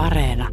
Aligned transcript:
Areena. 0.00 0.48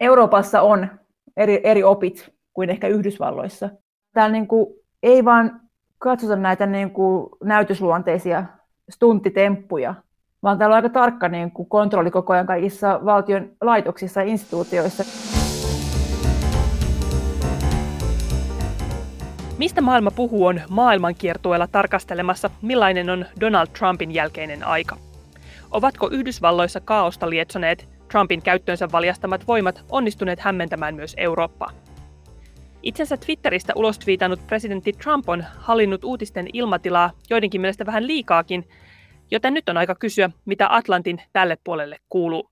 Euroopassa 0.00 0.62
on 0.62 0.88
eri, 1.36 1.60
eri 1.64 1.84
opit 1.84 2.32
kuin 2.52 2.70
ehkä 2.70 2.88
Yhdysvalloissa. 2.88 3.70
Täällä 4.12 4.32
niin 4.32 4.46
kuin, 4.46 4.66
ei 5.02 5.24
vaan 5.24 5.60
katsota 5.98 6.36
näitä 6.36 6.66
niin 6.66 6.90
kuin, 6.90 7.28
näytösluonteisia 7.44 8.44
stuntitemppuja, 8.90 9.94
vaan 10.42 10.58
täällä 10.58 10.74
on 10.74 10.76
aika 10.76 10.88
tarkka 10.88 11.28
niin 11.28 11.50
kuin, 11.50 11.68
kontrolli 11.68 12.10
koko 12.10 12.32
ajan 12.32 12.46
kaikissa 12.46 13.00
valtion 13.04 13.50
laitoksissa 13.60 14.20
ja 14.20 14.28
instituutioissa. 14.28 15.04
Mistä 19.58 19.80
maailma 19.80 20.10
puhuu 20.10 20.46
on 20.46 20.60
maailmankiertueella 20.70 21.66
tarkastelemassa, 21.66 22.50
millainen 22.62 23.10
on 23.10 23.24
Donald 23.40 23.68
Trumpin 23.78 24.14
jälkeinen 24.14 24.66
aika. 24.66 24.96
Ovatko 25.74 26.08
Yhdysvalloissa 26.12 26.80
kaaosta 26.80 27.30
lietsoneet 27.30 27.88
Trumpin 28.10 28.42
käyttöönsä 28.42 28.88
valjastamat 28.92 29.48
voimat 29.48 29.84
onnistuneet 29.90 30.40
hämmentämään 30.40 30.94
myös 30.94 31.14
Eurooppaa? 31.16 31.70
Itsensä 32.82 33.16
Twitteristä 33.16 33.72
ulos 33.76 33.98
presidentti 34.46 34.92
Trump 34.92 35.28
on 35.28 35.44
hallinnut 35.58 36.04
uutisten 36.04 36.46
ilmatilaa 36.52 37.10
joidenkin 37.30 37.60
mielestä 37.60 37.86
vähän 37.86 38.06
liikaakin, 38.06 38.68
joten 39.30 39.54
nyt 39.54 39.68
on 39.68 39.76
aika 39.76 39.94
kysyä, 39.94 40.30
mitä 40.44 40.66
Atlantin 40.70 41.22
tälle 41.32 41.56
puolelle 41.64 41.96
kuuluu. 42.08 42.50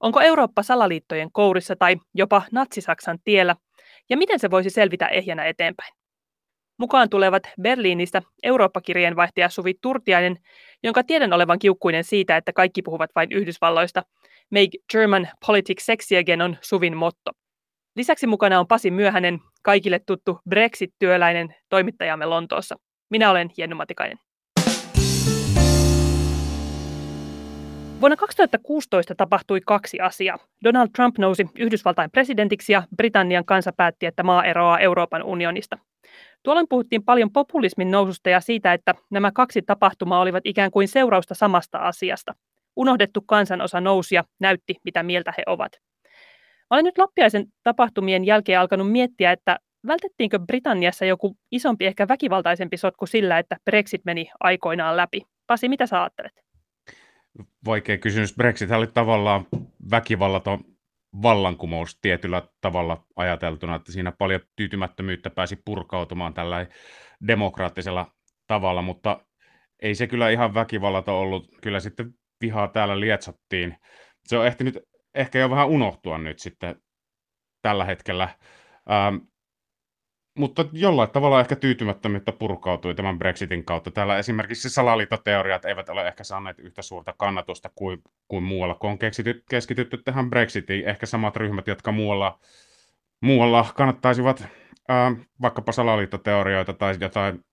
Onko 0.00 0.20
Eurooppa 0.20 0.62
salaliittojen 0.62 1.32
kourissa 1.32 1.76
tai 1.76 1.96
jopa 2.14 2.42
natsisaksan 2.52 3.18
tiellä, 3.24 3.56
ja 4.10 4.16
miten 4.16 4.38
se 4.38 4.50
voisi 4.50 4.70
selvitä 4.70 5.06
ehjänä 5.06 5.44
eteenpäin? 5.44 5.94
Mukaan 6.78 7.10
tulevat 7.10 7.42
Berliinistä 7.62 8.22
Eurooppa-kirjeenvaihtaja 8.42 9.48
Suvi 9.48 9.74
Turtiainen, 9.82 10.36
jonka 10.82 11.02
tiedän 11.04 11.32
olevan 11.32 11.58
kiukkuinen 11.58 12.04
siitä, 12.04 12.36
että 12.36 12.52
kaikki 12.52 12.82
puhuvat 12.82 13.10
vain 13.14 13.32
Yhdysvalloista. 13.32 14.02
Make 14.50 14.78
German 14.92 15.28
politics 15.46 15.86
sexy 15.86 16.16
again 16.16 16.42
on 16.42 16.56
Suvin 16.60 16.96
motto. 16.96 17.30
Lisäksi 17.96 18.26
mukana 18.26 18.60
on 18.60 18.66
Pasi 18.66 18.90
Myöhänen, 18.90 19.38
kaikille 19.62 20.00
tuttu 20.06 20.40
Brexit-työläinen 20.48 21.54
toimittajamme 21.68 22.26
Lontoossa. 22.26 22.76
Minä 23.10 23.30
olen 23.30 23.50
Jenny 23.58 23.74
Matikainen. 23.74 24.18
Vuonna 28.00 28.16
2016 28.16 29.14
tapahtui 29.14 29.60
kaksi 29.66 30.00
asiaa. 30.00 30.38
Donald 30.64 30.88
Trump 30.96 31.18
nousi 31.18 31.46
Yhdysvaltain 31.58 32.10
presidentiksi 32.10 32.72
ja 32.72 32.82
Britannian 32.96 33.44
kansa 33.44 33.72
päätti, 33.72 34.06
että 34.06 34.22
maa 34.22 34.44
eroaa 34.44 34.78
Euroopan 34.78 35.22
unionista. 35.22 35.78
Tuolloin 36.46 36.68
puhuttiin 36.68 37.04
paljon 37.04 37.32
populismin 37.32 37.90
noususta 37.90 38.30
ja 38.30 38.40
siitä, 38.40 38.72
että 38.72 38.94
nämä 39.10 39.32
kaksi 39.32 39.62
tapahtumaa 39.62 40.20
olivat 40.20 40.46
ikään 40.46 40.70
kuin 40.70 40.88
seurausta 40.88 41.34
samasta 41.34 41.78
asiasta. 41.78 42.34
Unohdettu 42.76 43.20
kansanosa 43.20 43.80
nousi 43.80 44.14
ja 44.14 44.24
näytti, 44.38 44.74
mitä 44.84 45.02
mieltä 45.02 45.34
he 45.38 45.42
ovat. 45.46 45.72
Olen 46.70 46.84
nyt 46.84 46.98
loppiaisen 46.98 47.46
tapahtumien 47.62 48.24
jälkeen 48.24 48.60
alkanut 48.60 48.92
miettiä, 48.92 49.32
että 49.32 49.58
vältettiinkö 49.86 50.38
Britanniassa 50.38 51.04
joku 51.04 51.36
isompi, 51.50 51.86
ehkä 51.86 52.08
väkivaltaisempi 52.08 52.76
sotku 52.76 53.06
sillä, 53.06 53.38
että 53.38 53.56
Brexit 53.64 54.04
meni 54.04 54.30
aikoinaan 54.40 54.96
läpi. 54.96 55.22
Pasi, 55.46 55.68
mitä 55.68 55.86
sä 55.86 56.00
ajattelet? 56.02 56.44
Vaikea 57.64 57.98
kysymys. 57.98 58.34
Brexit 58.34 58.70
oli 58.70 58.86
tavallaan 58.86 59.46
väkivallaton 59.90 60.64
vallankumous 61.22 61.98
tietyllä 62.00 62.42
tavalla 62.60 63.06
ajateltuna, 63.16 63.74
että 63.74 63.92
siinä 63.92 64.12
paljon 64.12 64.40
tyytymättömyyttä 64.56 65.30
pääsi 65.30 65.56
purkautumaan 65.64 66.34
tällä 66.34 66.66
demokraattisella 67.26 68.06
tavalla, 68.46 68.82
mutta 68.82 69.20
ei 69.82 69.94
se 69.94 70.06
kyllä 70.06 70.30
ihan 70.30 70.54
väkivallata 70.54 71.12
ollut. 71.12 71.48
Kyllä 71.62 71.80
sitten 71.80 72.14
vihaa 72.40 72.68
täällä 72.68 73.00
lietsottiin. 73.00 73.76
Se 74.24 74.38
on 74.38 74.46
ehtinyt 74.46 74.78
ehkä 75.14 75.38
jo 75.38 75.50
vähän 75.50 75.68
unohtua 75.68 76.18
nyt 76.18 76.38
sitten 76.38 76.82
tällä 77.62 77.84
hetkellä. 77.84 78.28
Ähm, 78.90 79.16
mutta 80.36 80.64
jollain 80.72 81.10
tavalla 81.10 81.40
ehkä 81.40 81.56
tyytymättömyyttä 81.56 82.32
purkautui 82.32 82.94
tämän 82.94 83.18
Brexitin 83.18 83.64
kautta. 83.64 83.90
Täällä 83.90 84.18
esimerkiksi 84.18 84.70
salaliittoteoriat 84.70 85.64
eivät 85.64 85.88
ole 85.88 86.08
ehkä 86.08 86.24
saaneet 86.24 86.58
yhtä 86.58 86.82
suurta 86.82 87.14
kannatusta 87.18 87.70
kuin, 87.74 88.02
kuin 88.28 88.44
muualla, 88.44 88.74
kun 88.74 88.90
on 88.90 88.98
keskityt, 88.98 89.44
keskitytty 89.50 89.96
tähän 90.04 90.30
Brexitiin. 90.30 90.88
Ehkä 90.88 91.06
samat 91.06 91.36
ryhmät, 91.36 91.66
jotka 91.66 91.92
muualla, 91.92 92.38
muualla 93.20 93.66
kannattaisivat 93.74 94.48
ää, 94.88 95.12
vaikkapa 95.42 95.72
salaliittoteorioita 95.72 96.72
tai 96.72 96.94
jotain 97.00 97.44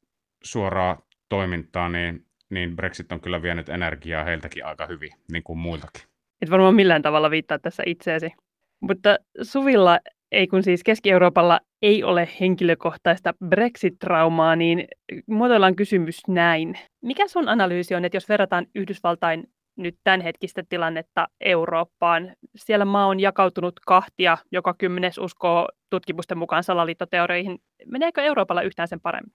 suoraa 0.44 1.02
toimintaa, 1.30 1.90
niin, 1.90 2.26
niin 2.50 2.76
Brexit 2.76 3.12
on 3.12 3.22
kyllä 3.22 3.42
vienyt 3.42 3.70
energiaa 3.70 4.24
heiltäkin 4.24 4.66
aika 4.66 4.86
hyvin, 4.86 5.12
niin 5.32 5.44
kuin 5.44 5.60
muiltakin. 5.60 6.04
Et 6.42 6.50
varmaan 6.50 6.76
millään 6.76 7.02
tavalla 7.02 7.32
viittaa 7.32 7.60
tässä 7.60 7.84
itseesi. 7.86 8.32
Mutta 8.80 9.18
Suvilla 9.42 10.00
ei 10.34 10.48
kun 10.48 10.64
siis 10.64 10.84
Keski-Euroopalla 10.84 11.60
ei 11.82 12.04
ole 12.04 12.30
henkilökohtaista 12.40 13.34
Brexit-traumaa, 13.46 14.56
niin 14.56 14.88
muotoillaan 15.28 15.76
kysymys 15.76 16.22
näin. 16.28 16.80
Mikä 17.02 17.28
sun 17.28 17.50
analyysi 17.50 17.96
on, 17.96 18.06
että 18.06 18.16
jos 18.16 18.30
verrataan 18.30 18.66
Yhdysvaltain 18.76 19.44
nyt 19.76 19.96
tämänhetkistä 20.04 20.64
tilannetta 20.70 21.28
Eurooppaan. 21.42 22.32
Siellä 22.56 22.86
maa 22.86 23.08
on 23.08 23.20
jakautunut 23.20 23.80
kahtia, 23.86 24.38
joka 24.52 24.74
kymmenes 24.78 25.18
uskoo 25.18 25.68
tutkimusten 25.90 26.38
mukaan 26.38 26.64
salaliittoteorioihin. 26.64 27.60
Meneekö 27.86 28.22
Euroopalla 28.22 28.62
yhtään 28.62 28.88
sen 28.88 29.02
paremmin? 29.02 29.34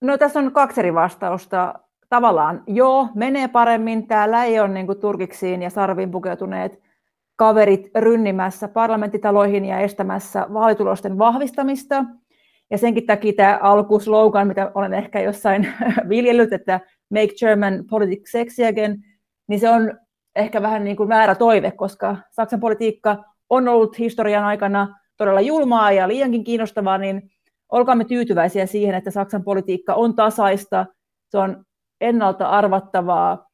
No 0.00 0.18
tässä 0.18 0.38
on 0.38 0.52
kaksi 0.52 0.80
eri 0.80 0.94
vastausta. 0.94 1.74
Tavallaan 2.08 2.62
joo, 2.66 3.08
menee 3.14 3.48
paremmin. 3.48 4.06
Täällä 4.06 4.44
ei 4.44 4.60
ole 4.60 4.68
niin 4.68 4.86
kuin 4.86 5.00
turkiksiin 5.00 5.62
ja 5.62 5.70
sarviin 5.70 6.10
pukeutuneet 6.10 6.89
kaverit 7.40 7.90
rynnimässä 7.94 8.68
parlamenttitaloihin 8.68 9.64
ja 9.64 9.80
estämässä 9.80 10.46
vaalitulosten 10.52 11.18
vahvistamista. 11.18 12.04
Ja 12.70 12.78
senkin 12.78 13.06
takia 13.06 13.32
tämä 13.32 13.58
alkuslogan, 13.62 14.48
mitä 14.48 14.70
olen 14.74 14.94
ehkä 14.94 15.20
jossain 15.20 15.72
viljellyt, 16.08 16.52
että 16.52 16.80
Make 17.10 17.34
German 17.38 17.84
Politics 17.90 18.32
Sexy 18.32 18.64
Again, 18.64 19.04
niin 19.48 19.60
se 19.60 19.70
on 19.70 19.98
ehkä 20.36 20.62
vähän 20.62 20.84
niin 20.84 20.96
kuin 20.96 21.08
väärä 21.08 21.34
toive, 21.34 21.70
koska 21.70 22.16
Saksan 22.30 22.60
politiikka 22.60 23.24
on 23.50 23.68
ollut 23.68 23.98
historian 23.98 24.44
aikana 24.44 24.98
todella 25.16 25.40
julmaa 25.40 25.92
ja 25.92 26.08
liiankin 26.08 26.44
kiinnostavaa, 26.44 26.98
niin 26.98 27.30
olkaamme 27.72 28.04
tyytyväisiä 28.04 28.66
siihen, 28.66 28.94
että 28.94 29.10
Saksan 29.10 29.44
politiikka 29.44 29.94
on 29.94 30.14
tasaista, 30.14 30.86
se 31.28 31.38
on 31.38 31.64
ennalta 32.00 32.48
arvattavaa 32.48 33.49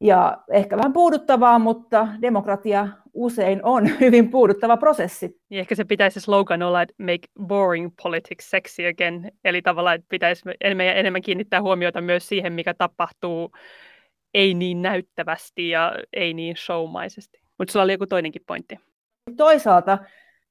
ja 0.00 0.38
ehkä 0.52 0.76
vähän 0.76 0.92
puuduttavaa, 0.92 1.58
mutta 1.58 2.08
demokratia 2.22 2.88
usein 3.14 3.60
on 3.62 3.90
hyvin 4.00 4.30
puuduttava 4.30 4.76
prosessi. 4.76 5.40
Niin 5.48 5.60
ehkä 5.60 5.74
se 5.74 5.84
pitäisi 5.84 6.20
slogan 6.20 6.62
olla, 6.62 6.82
että 6.82 6.94
make 6.98 7.46
boring 7.46 7.90
politics 8.02 8.50
sexy 8.50 8.86
again, 8.86 9.32
eli 9.44 9.62
tavallaan, 9.62 9.94
että 9.94 10.06
pitäisi 10.08 10.42
enemmän 10.60 10.86
ja 10.86 10.94
enemmän 10.94 11.22
kiinnittää 11.22 11.62
huomiota 11.62 12.00
myös 12.00 12.28
siihen, 12.28 12.52
mikä 12.52 12.74
tapahtuu 12.74 13.50
ei 14.34 14.54
niin 14.54 14.82
näyttävästi 14.82 15.68
ja 15.68 15.92
ei 16.12 16.34
niin 16.34 16.56
showmaisesti. 16.56 17.40
Mutta 17.58 17.72
sulla 17.72 17.82
oli 17.82 17.92
joku 17.92 18.06
toinenkin 18.06 18.42
pointti. 18.46 18.78
Toisaalta 19.36 19.98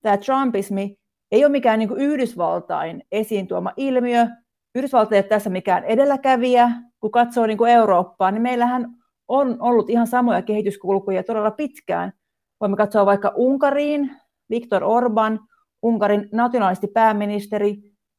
tämä 0.01 0.17
Trumpismi 0.17 0.95
ei 1.31 1.45
ole 1.45 1.51
mikään 1.51 1.79
niin 1.79 1.97
Yhdysvaltain 1.97 3.03
esiin 3.11 3.47
tuoma 3.47 3.73
ilmiö. 3.77 4.27
Yhdysvalta 4.75 5.15
ei 5.15 5.19
ole 5.19 5.27
tässä 5.27 5.49
mikään 5.49 5.83
edelläkävijä. 5.83 6.69
Kun 6.99 7.11
katsoo 7.11 7.45
niin 7.45 7.67
Eurooppaa, 7.67 8.31
niin 8.31 8.41
meillähän 8.41 8.98
on 9.29 9.57
ollut 9.59 9.89
ihan 9.89 10.07
samoja 10.07 10.41
kehityskulkuja 10.41 11.23
todella 11.23 11.51
pitkään. 11.51 12.13
Voimme 12.61 12.77
katsoa 12.77 13.05
vaikka 13.05 13.33
Unkariin. 13.35 14.11
Viktor 14.49 14.83
Orban, 14.83 15.39
Unkarin 15.81 16.29
nationalisti 16.31 16.87
pääministeri, 16.87 17.75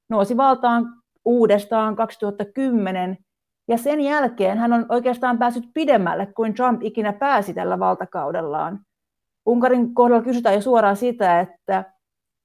nousi 0.09 0.37
valtaan 0.37 0.87
uudestaan 1.25 1.97
2010 1.97 3.19
ja 3.69 3.79
sen 3.79 4.01
jälkeen 4.01 4.59
hän 4.59 4.73
on 4.73 4.87
oikeastaan 4.89 5.39
päässyt 5.39 5.65
pidemmälle 5.75 6.27
kuin 6.27 6.55
Trump 6.55 6.83
ikinä 6.83 7.13
pääsi 7.13 7.55
tällä 7.55 7.79
valtakaudellaan. 7.79 8.81
Unkarin 9.47 9.95
kohdalla 9.95 10.23
kysytään 10.23 10.55
jo 10.55 10.61
suoraan 10.61 10.97
sitä, 10.97 11.41
että 11.41 11.85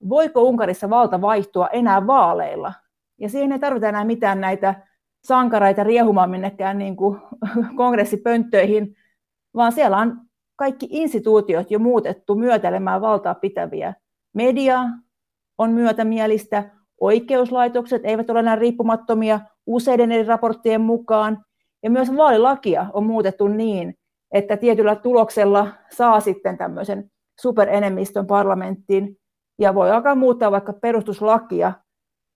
voiko 0.09 0.41
Unkarissa 0.41 0.89
valta 0.89 1.21
vaihtua 1.21 1.67
enää 1.67 2.07
vaaleilla. 2.07 2.73
Ja 3.19 3.29
siihen 3.29 3.51
ei 3.51 3.59
tarvita 3.59 3.89
enää 3.89 4.03
mitään 4.03 4.41
näitä 4.41 4.88
sankareita 5.25 5.83
riehumaan 5.83 6.30
minnekään 6.30 6.77
niin 6.77 6.95
kuin 6.95 7.19
kongressipönttöihin, 7.77 8.95
vaan 9.56 9.72
siellä 9.72 9.98
on 9.98 10.18
kaikki 10.56 10.88
instituutiot 10.89 11.72
jo 11.72 11.80
muutettu 11.80 12.36
myötäilemään 12.36 13.01
valtaa 13.01 13.36
pitäviä. 13.36 13.94
Media 14.33 14.80
on 15.57 15.72
myötämielistä, 15.72 16.69
oikeuslaitokset 17.01 18.01
eivät 18.06 18.30
ole 18.30 18.39
enää 18.39 18.56
riippumattomia 18.56 19.39
useiden 19.66 20.12
eri 20.12 20.24
raporttien 20.24 20.81
mukaan, 20.81 21.45
ja 21.83 21.89
myös 21.89 22.16
vaalilakia 22.16 22.86
on 22.94 23.06
muutettu 23.06 23.48
niin, 23.48 23.98
että 24.31 24.57
tietyllä 24.57 24.95
tuloksella 24.95 25.68
saa 25.89 26.19
sitten 26.19 26.57
tämmöisen 26.57 27.12
superenemmistön 27.39 28.27
parlamenttiin, 28.27 29.18
ja 29.60 29.75
voi 29.75 29.92
alkaa 29.92 30.16
muuttaa 30.16 30.51
vaikka 30.51 30.74
perustuslakia. 30.74 31.74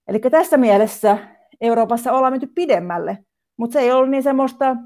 Eli 0.08 0.18
tässä 0.18 0.56
mielessä 0.56 1.18
Euroopassa 1.60 2.12
ollaan 2.12 2.32
menty 2.32 2.46
pidemmälle, 2.54 3.18
mutta 3.58 3.72
se 3.72 3.80
ei 3.80 3.92
ollut 3.92 4.10
niin 4.10 4.22
semmoista 4.22 4.76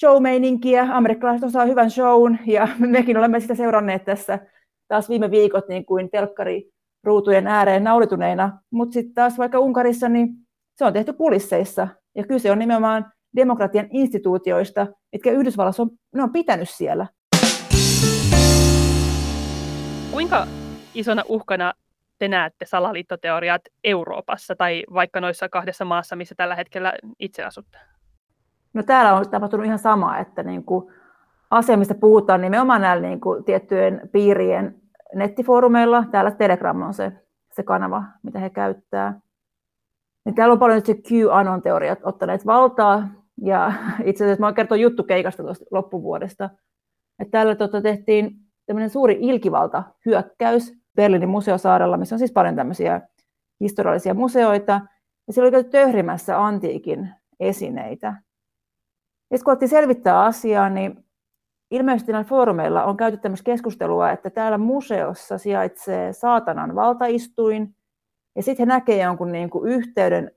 showmeininkiä. 0.00 0.88
Amerikkalaiset 0.90 1.48
osaa 1.48 1.64
hyvän 1.64 1.90
shown 1.90 2.38
ja 2.46 2.68
mekin 2.78 3.16
olemme 3.16 3.40
sitä 3.40 3.54
seuranneet 3.54 4.04
tässä 4.04 4.38
taas 4.88 5.08
viime 5.08 5.30
viikot 5.30 5.68
niin 5.68 5.86
kuin 5.86 6.10
telkkari 6.10 6.70
ruutujen 7.04 7.46
ääreen 7.46 7.84
naurituneina. 7.84 8.58
Mutta 8.70 8.92
sitten 8.92 9.14
taas 9.14 9.38
vaikka 9.38 9.58
Unkarissa, 9.58 10.08
niin 10.08 10.28
se 10.76 10.84
on 10.84 10.92
tehty 10.92 11.12
kulisseissa. 11.12 11.88
Ja 12.14 12.24
kyse 12.26 12.50
on 12.50 12.58
nimenomaan 12.58 13.12
demokratian 13.36 13.86
instituutioista, 13.90 14.86
mitkä 15.12 15.30
Yhdysvallassa 15.30 15.82
on, 15.82 15.90
ne 16.14 16.22
on 16.22 16.32
pitänyt 16.32 16.70
siellä. 16.70 17.06
Kuinka 20.12 20.46
isona 20.94 21.22
uhkana 21.28 21.72
te 22.18 22.28
näette 22.28 22.66
salaliittoteoriat 22.66 23.62
Euroopassa 23.84 24.56
tai 24.56 24.84
vaikka 24.94 25.20
noissa 25.20 25.48
kahdessa 25.48 25.84
maassa, 25.84 26.16
missä 26.16 26.34
tällä 26.34 26.54
hetkellä 26.54 26.92
itse 27.18 27.44
asutte? 27.44 27.78
No 28.74 28.82
täällä 28.82 29.14
on 29.14 29.30
tapahtunut 29.30 29.66
ihan 29.66 29.78
sama, 29.78 30.18
että 30.18 30.42
niin 30.42 30.64
kuin 30.64 30.92
asia, 31.50 31.76
mistä 31.76 31.94
puhutaan 31.94 32.40
nimenomaan 32.40 32.80
näillä 32.80 33.08
niin 33.08 33.20
kuin 33.20 33.44
tiettyjen 33.44 34.08
piirien 34.12 34.80
nettifoorumeilla. 35.14 36.04
Täällä 36.10 36.30
Telegram 36.30 36.82
on 36.82 36.94
se, 36.94 37.12
se 37.52 37.62
kanava, 37.62 38.04
mitä 38.22 38.38
he 38.38 38.50
käyttää. 38.50 39.20
Niin 40.24 40.34
täällä 40.34 40.52
on 40.52 40.58
paljon 40.58 40.76
nyt 40.76 40.86
se 40.86 40.92
QAnon-teoriat 40.92 41.98
ottaneet 42.02 42.46
valtaa. 42.46 43.08
Ja 43.42 43.72
itse 44.04 44.24
asiassa 44.24 44.40
mä 44.40 44.46
oon 44.46 44.54
kertonut 44.54 44.82
juttukeikasta 44.82 45.42
tuosta 45.42 45.64
loppuvuodesta. 45.70 46.50
Että 47.18 47.30
täällä 47.30 47.54
tota, 47.54 47.82
tehtiin 47.82 48.36
tämmöinen 48.66 48.90
suuri 48.90 49.18
ilkivalta-hyökkäys 49.20 50.83
Berliinin 50.96 51.28
museosaarella, 51.28 51.96
missä 51.96 52.14
on 52.14 52.18
siis 52.18 52.32
paljon 52.32 52.56
tämmöisiä 52.56 53.00
historiallisia 53.60 54.14
museoita. 54.14 54.80
Ja 55.26 55.32
siellä 55.32 55.46
oli 55.46 55.52
käyty 55.52 55.70
töhrimässä 55.70 56.44
antiikin 56.44 57.10
esineitä. 57.40 58.14
Ja 59.30 59.38
kun 59.38 59.50
alettiin 59.50 59.68
selvittää 59.68 60.20
asiaa, 60.20 60.70
niin 60.70 61.04
ilmeisesti 61.70 62.12
näillä 62.12 62.28
foorumeilla 62.28 62.84
on 62.84 62.96
käyty 62.96 63.16
tämmöistä 63.16 63.44
keskustelua, 63.44 64.10
että 64.10 64.30
täällä 64.30 64.58
museossa 64.58 65.38
sijaitsee 65.38 66.12
saatanan 66.12 66.74
valtaistuin, 66.74 67.76
ja 68.36 68.42
sitten 68.42 68.68
he 68.68 68.74
näkee 68.74 69.02
jonkun 69.02 69.32
niin 69.32 69.50
kuin 69.50 69.72
yhteyden 69.72 70.30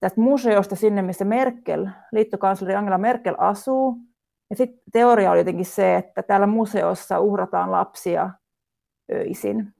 tästä 0.00 0.20
museosta 0.20 0.76
sinne, 0.76 1.02
missä 1.02 1.24
Merkel, 1.24 1.88
liittokansleri 2.12 2.74
Angela 2.74 2.98
Merkel 2.98 3.34
asuu. 3.38 3.96
Ja 4.50 4.56
sitten 4.56 4.80
teoria 4.92 5.30
oli 5.30 5.38
jotenkin 5.38 5.64
se, 5.64 5.96
että 5.96 6.22
täällä 6.22 6.46
museossa 6.46 7.20
uhrataan 7.20 7.70
lapsia 7.70 8.30
öisin. 9.12 9.74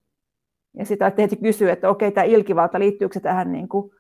Ja 0.78 0.84
sitä 0.84 1.10
tehtiin 1.10 1.42
kysyä, 1.42 1.72
että 1.72 1.88
okei, 1.88 2.12
tämä 2.12 2.24
ilkivalta, 2.24 2.78
liittyykö 2.78 3.14
se 3.14 3.20
tähän 3.20 3.52
niin 3.52 3.68
kuin 3.68 3.90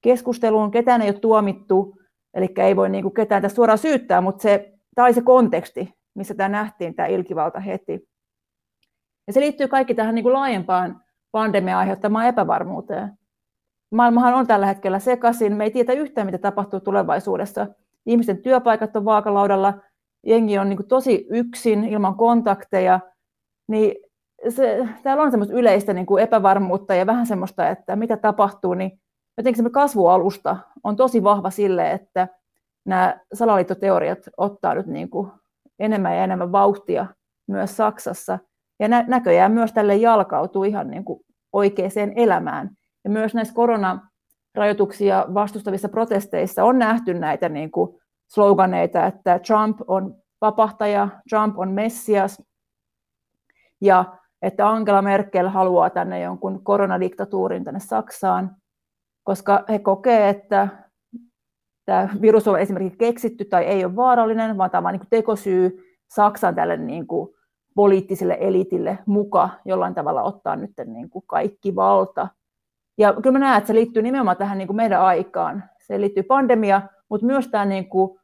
keskusteluun, 0.00 0.70
ketään 0.70 1.02
ei 1.02 1.10
ole 1.10 1.18
tuomittu, 1.18 1.98
eli 2.34 2.48
ei 2.56 2.76
voi 2.76 2.88
niin 2.88 3.02
kuin 3.02 3.14
ketään 3.14 3.42
tästä 3.42 3.56
suoraan 3.56 3.78
syyttää, 3.78 4.20
mutta 4.20 4.42
se, 4.42 4.72
tämä 4.94 5.06
oli 5.06 5.14
se 5.14 5.22
konteksti, 5.22 5.94
missä 6.14 6.34
tämä 6.34 6.48
nähtiin, 6.48 6.94
tämä 6.94 7.06
ilkivalta 7.06 7.60
heti. 7.60 8.08
Ja 9.26 9.32
se 9.32 9.40
liittyy 9.40 9.68
kaikki 9.68 9.94
tähän 9.94 10.14
niin 10.14 10.22
kuin 10.22 10.32
laajempaan 10.32 11.00
pandemian 11.32 11.78
aiheuttamaan 11.78 12.26
epävarmuuteen. 12.26 13.12
Maailmahan 13.90 14.34
on 14.34 14.46
tällä 14.46 14.66
hetkellä 14.66 14.98
sekaisin, 14.98 15.56
me 15.56 15.64
ei 15.64 15.70
tiedä 15.70 15.92
yhtään, 15.92 16.26
mitä 16.26 16.38
tapahtuu 16.38 16.80
tulevaisuudessa. 16.80 17.66
Ihmisten 18.06 18.42
työpaikat 18.42 18.96
on 18.96 19.04
vaakalaudalla, 19.04 19.74
jengi 20.26 20.58
on 20.58 20.68
niin 20.68 20.76
kuin 20.76 20.88
tosi 20.88 21.26
yksin, 21.30 21.84
ilman 21.84 22.14
kontakteja, 22.14 23.00
niin 23.68 24.05
se, 24.48 24.88
täällä 25.02 25.22
on 25.22 25.30
semmoista 25.30 25.54
yleistä 25.54 25.92
niin 25.92 26.06
kuin 26.06 26.22
epävarmuutta 26.22 26.94
ja 26.94 27.06
vähän 27.06 27.26
semmoista, 27.26 27.68
että 27.68 27.96
mitä 27.96 28.16
tapahtuu, 28.16 28.74
niin 28.74 29.00
jotenkin 29.36 29.64
se 29.64 29.70
kasvualusta 29.70 30.56
on 30.84 30.96
tosi 30.96 31.22
vahva 31.22 31.50
sille, 31.50 31.92
että 31.92 32.28
nämä 32.84 33.20
salaliittoteoriat 33.34 34.18
ottaa 34.36 34.74
nyt 34.74 34.86
niin 34.86 35.10
kuin 35.10 35.30
enemmän 35.78 36.16
ja 36.16 36.24
enemmän 36.24 36.52
vauhtia 36.52 37.06
myös 37.46 37.76
Saksassa. 37.76 38.38
Ja 38.80 38.88
nä- 38.88 39.04
näköjään 39.08 39.52
myös 39.52 39.72
tälle 39.72 39.96
jalkautuu 39.96 40.64
ihan 40.64 40.90
niin 40.90 41.04
kuin 41.04 41.20
oikeaan 41.52 42.12
elämään. 42.16 42.70
Ja 43.04 43.10
myös 43.10 43.34
näissä 43.34 43.54
koronarajoituksia 43.54 45.26
vastustavissa 45.34 45.88
protesteissa 45.88 46.64
on 46.64 46.78
nähty 46.78 47.14
näitä 47.14 47.48
niin 47.48 47.70
kuin 47.70 48.00
sloganeita, 48.26 49.06
että 49.06 49.38
Trump 49.38 49.78
on 49.86 50.14
vapahtaja, 50.40 51.08
Trump 51.30 51.58
on 51.58 51.70
messias, 51.70 52.42
ja 53.80 54.04
että 54.42 54.70
Angela 54.70 55.02
Merkel 55.02 55.48
haluaa 55.48 55.90
tänne 55.90 56.20
jonkun 56.20 56.64
koronadiktatuurin 56.64 57.64
tänne 57.64 57.80
Saksaan, 57.80 58.56
koska 59.24 59.64
he 59.68 59.78
kokee, 59.78 60.28
että 60.28 60.68
tämä 61.84 62.08
virus 62.20 62.48
on 62.48 62.60
esimerkiksi 62.60 62.98
keksitty 62.98 63.44
tai 63.44 63.64
ei 63.64 63.84
ole 63.84 63.96
vaarallinen, 63.96 64.58
vaan 64.58 64.70
tämä 64.70 64.88
on 64.88 64.94
niin 64.94 65.06
tekosyy 65.10 65.78
Saksan 66.14 66.54
tälle 66.54 66.76
niin 66.76 67.06
kuin 67.06 67.34
poliittiselle 67.74 68.36
elitille 68.40 68.98
muka 69.06 69.48
jollain 69.64 69.94
tavalla 69.94 70.22
ottaa 70.22 70.56
nyt 70.56 70.70
niin 70.84 71.10
kuin 71.10 71.24
kaikki 71.26 71.74
valta. 71.74 72.28
Ja 72.98 73.12
kyllä 73.12 73.32
mä 73.32 73.38
näen, 73.38 73.58
että 73.58 73.66
se 73.66 73.74
liittyy 73.74 74.02
nimenomaan 74.02 74.36
tähän 74.36 74.58
niin 74.58 74.68
kuin 74.68 74.76
meidän 74.76 75.00
aikaan. 75.00 75.64
Se 75.78 76.00
liittyy 76.00 76.22
pandemia, 76.22 76.82
mutta 77.10 77.26
myös 77.26 77.48
tämä 77.48 77.64
niin 77.64 77.88
kuin 77.88 78.18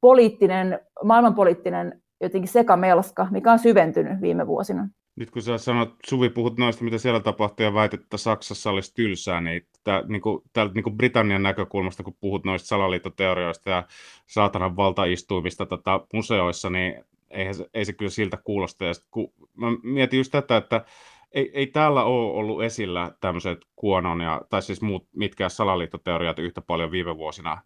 poliittinen, 0.00 0.80
maailmanpoliittinen 1.04 2.02
jotenkin 2.20 2.48
sekamelska, 2.48 3.26
mikä 3.30 3.52
on 3.52 3.58
syventynyt 3.58 4.20
viime 4.20 4.46
vuosina. 4.46 4.88
Nyt 5.18 5.30
kun 5.30 5.42
sä 5.42 5.58
sanot, 5.58 5.94
Suvi, 6.06 6.28
puhut 6.28 6.58
noista, 6.58 6.84
mitä 6.84 6.98
siellä 6.98 7.20
tapahtuu 7.20 7.64
ja 7.64 7.74
väität, 7.74 8.00
että 8.00 8.16
Saksassa 8.16 8.70
olisi 8.70 8.94
tylsää, 8.94 9.40
niin 9.40 9.66
tää, 9.84 10.02
niin 10.08 10.22
kuin, 10.22 10.42
täältä 10.52 10.74
niin 10.74 10.82
kuin 10.82 10.96
Britannian 10.96 11.42
näkökulmasta, 11.42 12.02
kun 12.02 12.16
puhut 12.20 12.44
noista 12.44 12.68
salaliittoteorioista 12.68 13.70
ja 13.70 13.84
saatanan 14.26 14.76
valtaistuimista 14.76 15.66
tota, 15.66 16.06
museoissa, 16.12 16.70
niin 16.70 17.04
eihän 17.30 17.54
se, 17.54 17.66
ei 17.74 17.84
se 17.84 17.92
kyllä 17.92 18.10
siltä 18.10 18.36
kuulosta. 18.36 18.84
Ja 18.84 18.94
sit, 18.94 19.06
kun 19.10 19.32
mä 19.54 19.66
mietin 19.82 20.18
just 20.18 20.32
tätä, 20.32 20.56
että 20.56 20.84
ei, 21.32 21.50
ei 21.54 21.66
täällä 21.66 22.04
ole 22.04 22.32
ollut 22.32 22.62
esillä 22.62 23.12
tämmöiset 23.20 23.58
kuonon 23.76 24.20
ja, 24.20 24.42
tai 24.50 24.62
siis 24.62 24.82
muut 24.82 25.08
mitkään 25.16 25.50
salaliittoteoriat 25.50 26.38
yhtä 26.38 26.60
paljon 26.60 26.90
viime 26.90 27.16
vuosina 27.16 27.62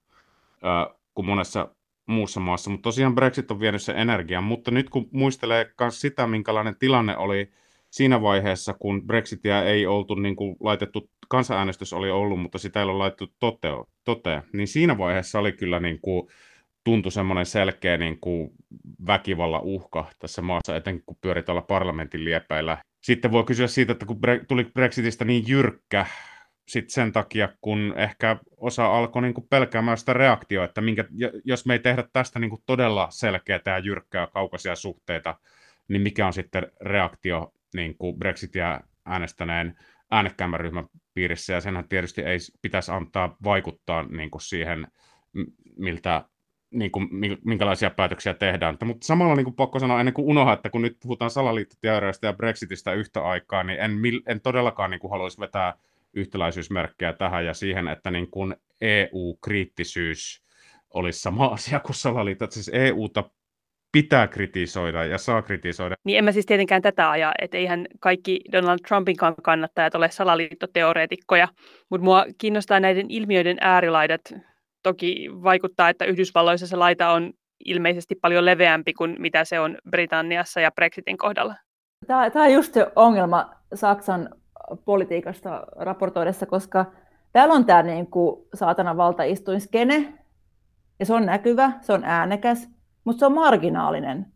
ö, 0.57 0.95
kuin 1.15 1.27
monessa 1.27 1.75
muussa 2.07 2.41
maassa, 2.41 2.71
mutta 2.71 2.83
tosiaan 2.83 3.15
Brexit 3.15 3.51
on 3.51 3.61
vienyt 3.61 3.83
sen 3.83 3.99
energian, 3.99 4.45
mutta 4.45 4.71
nyt 4.71 4.91
kun 4.91 5.09
muistelee 5.13 5.73
myös 5.81 6.01
sitä, 6.01 6.27
minkälainen 6.27 6.77
tilanne 6.79 7.17
oli 7.17 7.51
siinä 7.91 8.23
vaiheessa, 8.23 8.75
kun 8.75 9.07
Brexitia 9.07 9.65
ei 9.65 9.87
oltu 9.87 10.15
niin 10.15 10.37
kuin 10.37 10.57
laitettu, 10.61 11.11
kansanäänestys 11.29 11.93
oli 11.93 12.11
ollut, 12.11 12.41
mutta 12.41 12.59
sitä 12.59 12.81
ei 12.81 12.85
ole 12.85 12.93
laitettu 12.93 13.35
toteo, 13.39 13.89
toteen, 14.05 14.43
niin 14.53 14.69
siinä 14.69 14.99
vaiheessa 14.99 15.39
oli 15.39 15.53
kyllä 15.53 15.81
niin 15.81 15.99
kuin, 16.01 16.29
tuntui 16.85 17.13
semmoinen 17.13 17.47
selkeä 17.47 17.97
niin 17.97 18.21
kuin 18.21 18.51
väkivalla 19.07 19.61
uhka 19.63 20.07
tässä 20.19 20.43
maassa, 20.43 20.77
etenkin 20.77 21.03
kun 21.07 21.17
pyörit 21.21 21.49
olla 21.49 21.63
parlamentin 21.63 22.25
liepäillä. 22.25 22.79
Sitten 23.03 23.33
voi 23.33 23.45
kysyä 23.45 23.67
siitä, 23.67 23.93
että 23.93 24.07
kun 24.07 24.21
tuli 24.49 24.65
Brexitistä 24.65 25.25
niin 25.25 25.45
jyrkkä, 25.47 26.07
sit 26.73 26.91
sen 26.91 27.13
takia, 27.13 27.49
kun 27.61 27.95
ehkä 27.97 28.37
osa 28.57 28.87
alkoi 28.87 29.23
niin 29.23 29.35
kuin 29.35 29.47
pelkäämään 29.51 29.99
sitä 29.99 30.13
reaktioa, 30.13 30.65
että 30.65 30.81
minkä, 30.81 31.05
jos 31.45 31.67
me 31.67 31.73
ei 31.73 31.79
tehdä 31.79 32.05
tästä 32.13 32.39
niin 32.39 32.51
kuin 32.51 32.63
todella 32.67 33.09
selkeää 33.11 33.61
ja 33.67 33.79
jyrkkää 33.79 34.27
kaukaisia 34.27 34.77
suhteita, 34.77 35.35
niin 35.89 36.03
mikä 36.03 36.27
on 36.27 36.33
sitten 36.33 36.73
reaktio 36.81 37.53
niin 37.75 37.97
kuin 37.99 38.19
Brexitia 38.19 38.81
äänestäneen 39.05 39.79
äänekkäämmän 40.11 40.61
ryhmän 40.61 40.87
piirissä, 41.15 41.53
ja 41.53 41.61
senhän 41.61 41.89
tietysti 41.89 42.23
ei 42.23 42.39
pitäisi 42.63 42.93
antaa 42.93 43.37
vaikuttaa 43.45 44.03
niin 44.03 44.31
kuin 44.31 44.43
siihen, 44.43 44.87
miltä 45.77 46.25
niin 46.71 46.91
kuin, 46.91 47.09
minkälaisia 47.45 47.91
päätöksiä 47.91 48.35
tehdään. 48.35 48.79
Mutta 48.85 49.07
samalla 49.07 49.35
niin 49.35 49.45
kuin 49.45 49.57
pakko 49.57 49.79
sanoa, 49.79 50.01
ennen 50.01 50.15
kuin 50.15 50.29
unohda, 50.29 50.53
että 50.53 50.71
kun 50.71 50.83
nyt 50.83 50.97
puhutaan 51.03 51.31
salaliittoteoriasta 51.31 52.27
ja 52.27 52.33
Brexitistä 52.33 52.93
yhtä 52.93 53.23
aikaa, 53.23 53.65
niin 53.65 53.81
en, 53.81 53.93
en 54.27 54.41
todellakaan 54.41 54.91
niin 54.91 55.01
kuin 55.01 55.11
haluaisi 55.11 55.41
vetää 55.41 55.75
yhtäläisyysmerkkejä 56.15 57.13
tähän 57.13 57.47
ja 57.47 57.55
siihen, 57.55 57.89
että 57.89 58.11
niin 58.11 58.31
kuin 58.31 58.57
EU-kriittisyys 58.81 60.43
olisi 60.95 61.21
sama 61.21 61.47
asia 61.57 61.81
kuin 61.81 61.97
salaliitto. 61.97 62.47
Siis 62.51 62.71
EUta 62.73 63.25
pitää 63.93 64.29
kritisoida 64.29 65.05
ja 65.05 65.19
saa 65.19 65.43
kritisoida. 65.43 65.95
Niin 66.05 66.19
en 66.19 66.25
mä 66.25 66.33
siis 66.33 66.47
tietenkään 66.47 66.83
tätä 66.83 67.11
aja, 67.11 67.33
että 67.43 67.57
eihän 67.57 67.87
kaikki 68.01 68.41
Donald 68.53 68.79
Trumpin 68.89 69.17
kannattajat 69.43 69.95
ole 69.95 70.11
salaliittoteoreetikkoja, 70.11 71.49
mutta 71.91 72.05
mua 72.05 72.27
kiinnostaa 72.39 72.81
näiden 72.81 73.07
ilmiöiden 73.09 73.57
äärilaidat. 73.61 74.21
Toki 74.83 75.29
vaikuttaa, 75.43 75.89
että 75.89 76.05
Yhdysvalloissa 76.05 76.67
se 76.67 76.77
laita 76.77 77.11
on 77.11 77.33
ilmeisesti 77.65 78.15
paljon 78.15 78.45
leveämpi 78.45 78.93
kuin 78.93 79.17
mitä 79.19 79.45
se 79.45 79.61
on 79.61 79.79
Britanniassa 79.91 80.61
ja 80.61 80.71
Brexitin 80.71 81.19
kohdalla. 81.19 81.55
Tämä, 82.07 82.31
tämä 82.31 82.45
on 82.45 82.53
just 82.53 82.75
se 82.75 82.87
ongelma 82.97 83.51
Saksan 83.75 84.29
politiikasta 84.85 85.67
raportoidessa, 85.77 86.47
koska 86.47 86.87
täällä 87.33 87.55
on 87.55 87.65
tämä 87.65 87.83
niin 87.83 88.07
kuin 88.07 88.43
saatana 88.55 88.97
valtaistuinskene, 88.97 90.15
ja 91.01 91.07
se 91.07 91.15
on 91.15 91.27
näkyvä, 91.27 91.73
se 91.81 91.93
on 91.93 92.05
äänekäs, 92.05 92.69
mutta 93.05 93.21
se 93.21 93.27
on 93.27 93.35
marginaalinen. 93.35 94.27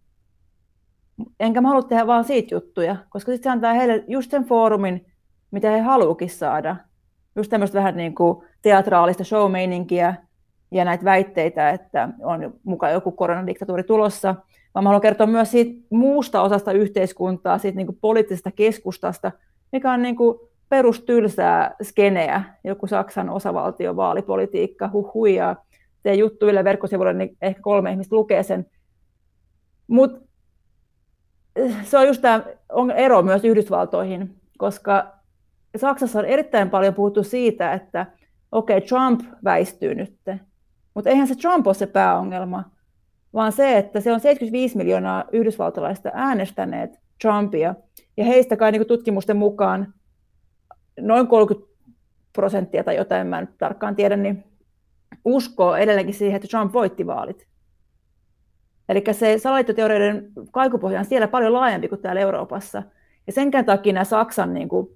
Enkä 1.40 1.61
mä 1.61 1.69
halua 1.69 1.83
tehdä 1.83 2.07
vaan 2.07 2.25
siitä 2.25 2.55
juttuja, 2.55 2.97
koska 3.09 3.33
sitten 3.33 3.50
se 3.50 3.52
antaa 3.52 3.73
heille 3.73 4.05
just 4.09 4.31
sen 4.31 4.45
foorumin, 4.45 5.07
mitä 5.50 5.71
he 5.71 5.81
haluukin 5.81 6.31
saada. 6.31 6.76
Just 7.37 7.50
tämmöistä 7.50 7.78
vähän 7.78 7.97
niin 7.97 8.14
kuin 8.14 8.45
teatraalista 8.62 9.25
showmeininkiä, 9.25 10.14
ja 10.71 10.85
näitä 10.85 11.05
väitteitä, 11.05 11.71
että 11.71 12.09
on 12.23 12.55
mukaan 12.64 12.93
joku 12.93 13.12
koronadiktatuuri 13.12 13.83
tulossa, 13.83 14.35
vaan 14.75 14.85
mä 14.85 14.88
haluan 14.88 15.00
kertoa 15.00 15.26
myös 15.26 15.50
siitä 15.50 15.87
muusta 15.90 16.43
osasta 16.43 16.73
yhteiskuntaa, 16.73 17.59
siitä 17.59 17.76
niin 17.76 17.87
kuin 17.87 17.99
poliittisesta 18.00 18.50
keskustasta, 18.50 19.33
mikä 19.73 19.93
on 19.93 20.03
niin 20.03 20.17
kuin 20.17 20.39
perustylsää 20.69 21.75
skeneä, 21.83 22.45
joku 22.65 22.87
Saksan 22.87 23.31
osavaltion 23.31 23.97
vaalipolitiikka, 23.97 24.91
huhui, 24.93 25.35
ja 25.35 25.57
tee 26.03 26.15
juttu 26.15 26.47
Yle 26.47 26.65
verkkosivuille, 26.65 27.13
niin 27.13 27.37
ehkä 27.43 27.63
kolme 27.63 27.91
ihmistä 27.91 28.17
lukee 28.17 28.43
sen. 28.43 28.67
Mutta 29.87 30.21
eh, 31.57 31.85
se 31.85 31.99
on 31.99 32.07
just 32.07 32.23
tämä 32.23 32.43
ero 32.95 33.23
myös 33.23 33.45
Yhdysvaltoihin, 33.45 34.37
koska 34.59 35.13
Saksassa 35.77 36.19
on 36.19 36.25
erittäin 36.25 36.71
paljon 36.71 36.95
puhuttu 36.95 37.23
siitä, 37.23 37.73
että 37.73 38.07
okei, 38.53 38.77
okay, 38.77 38.89
Trump 38.89 39.21
väistyy 39.45 39.95
nyt, 39.95 40.17
mutta 40.95 41.11
eihän 41.11 41.29
se 41.29 41.35
Trump 41.35 41.67
ole 41.67 41.75
se 41.75 41.87
pääongelma, 41.87 42.65
vaan 43.35 43.53
se, 43.53 43.79
että 43.79 44.01
se 44.01 44.13
on 44.13 44.21
75 44.21 44.77
miljoonaa 44.77 45.25
yhdysvaltalaista 45.33 46.11
äänestäneet 46.15 46.91
Trumpia, 47.21 47.75
ja 48.17 48.25
heistä 48.25 48.57
kai 48.57 48.73
niin 48.73 48.87
tutkimusten 48.87 49.37
mukaan 49.37 49.95
noin 51.01 51.27
30 51.27 51.73
prosenttia 52.33 52.85
tai 52.85 52.97
jotain, 52.97 53.27
mä 53.27 53.39
en 53.39 53.49
tarkkaan 53.59 53.97
tiedä, 53.97 54.17
niin 54.17 54.45
uskoo 55.25 55.77
edelleenkin 55.77 56.15
siihen, 56.15 56.37
että 56.37 56.49
Trump 56.49 56.73
voitti 56.73 57.07
vaalit. 57.07 57.47
Eli 58.89 59.05
se 59.13 59.39
salaliittoteorioiden 59.39 60.33
kaikupohja 60.53 60.99
on 60.99 61.05
siellä 61.05 61.29
paljon 61.29 61.53
laajempi 61.53 61.89
kuin 61.89 62.01
täällä 62.01 62.21
Euroopassa. 62.21 62.83
Ja 63.27 63.33
sen 63.33 63.51
takia 63.67 63.93
nämä 63.93 64.05
Saksan 64.05 64.55
niin 64.55 64.69
kuin, 64.69 64.89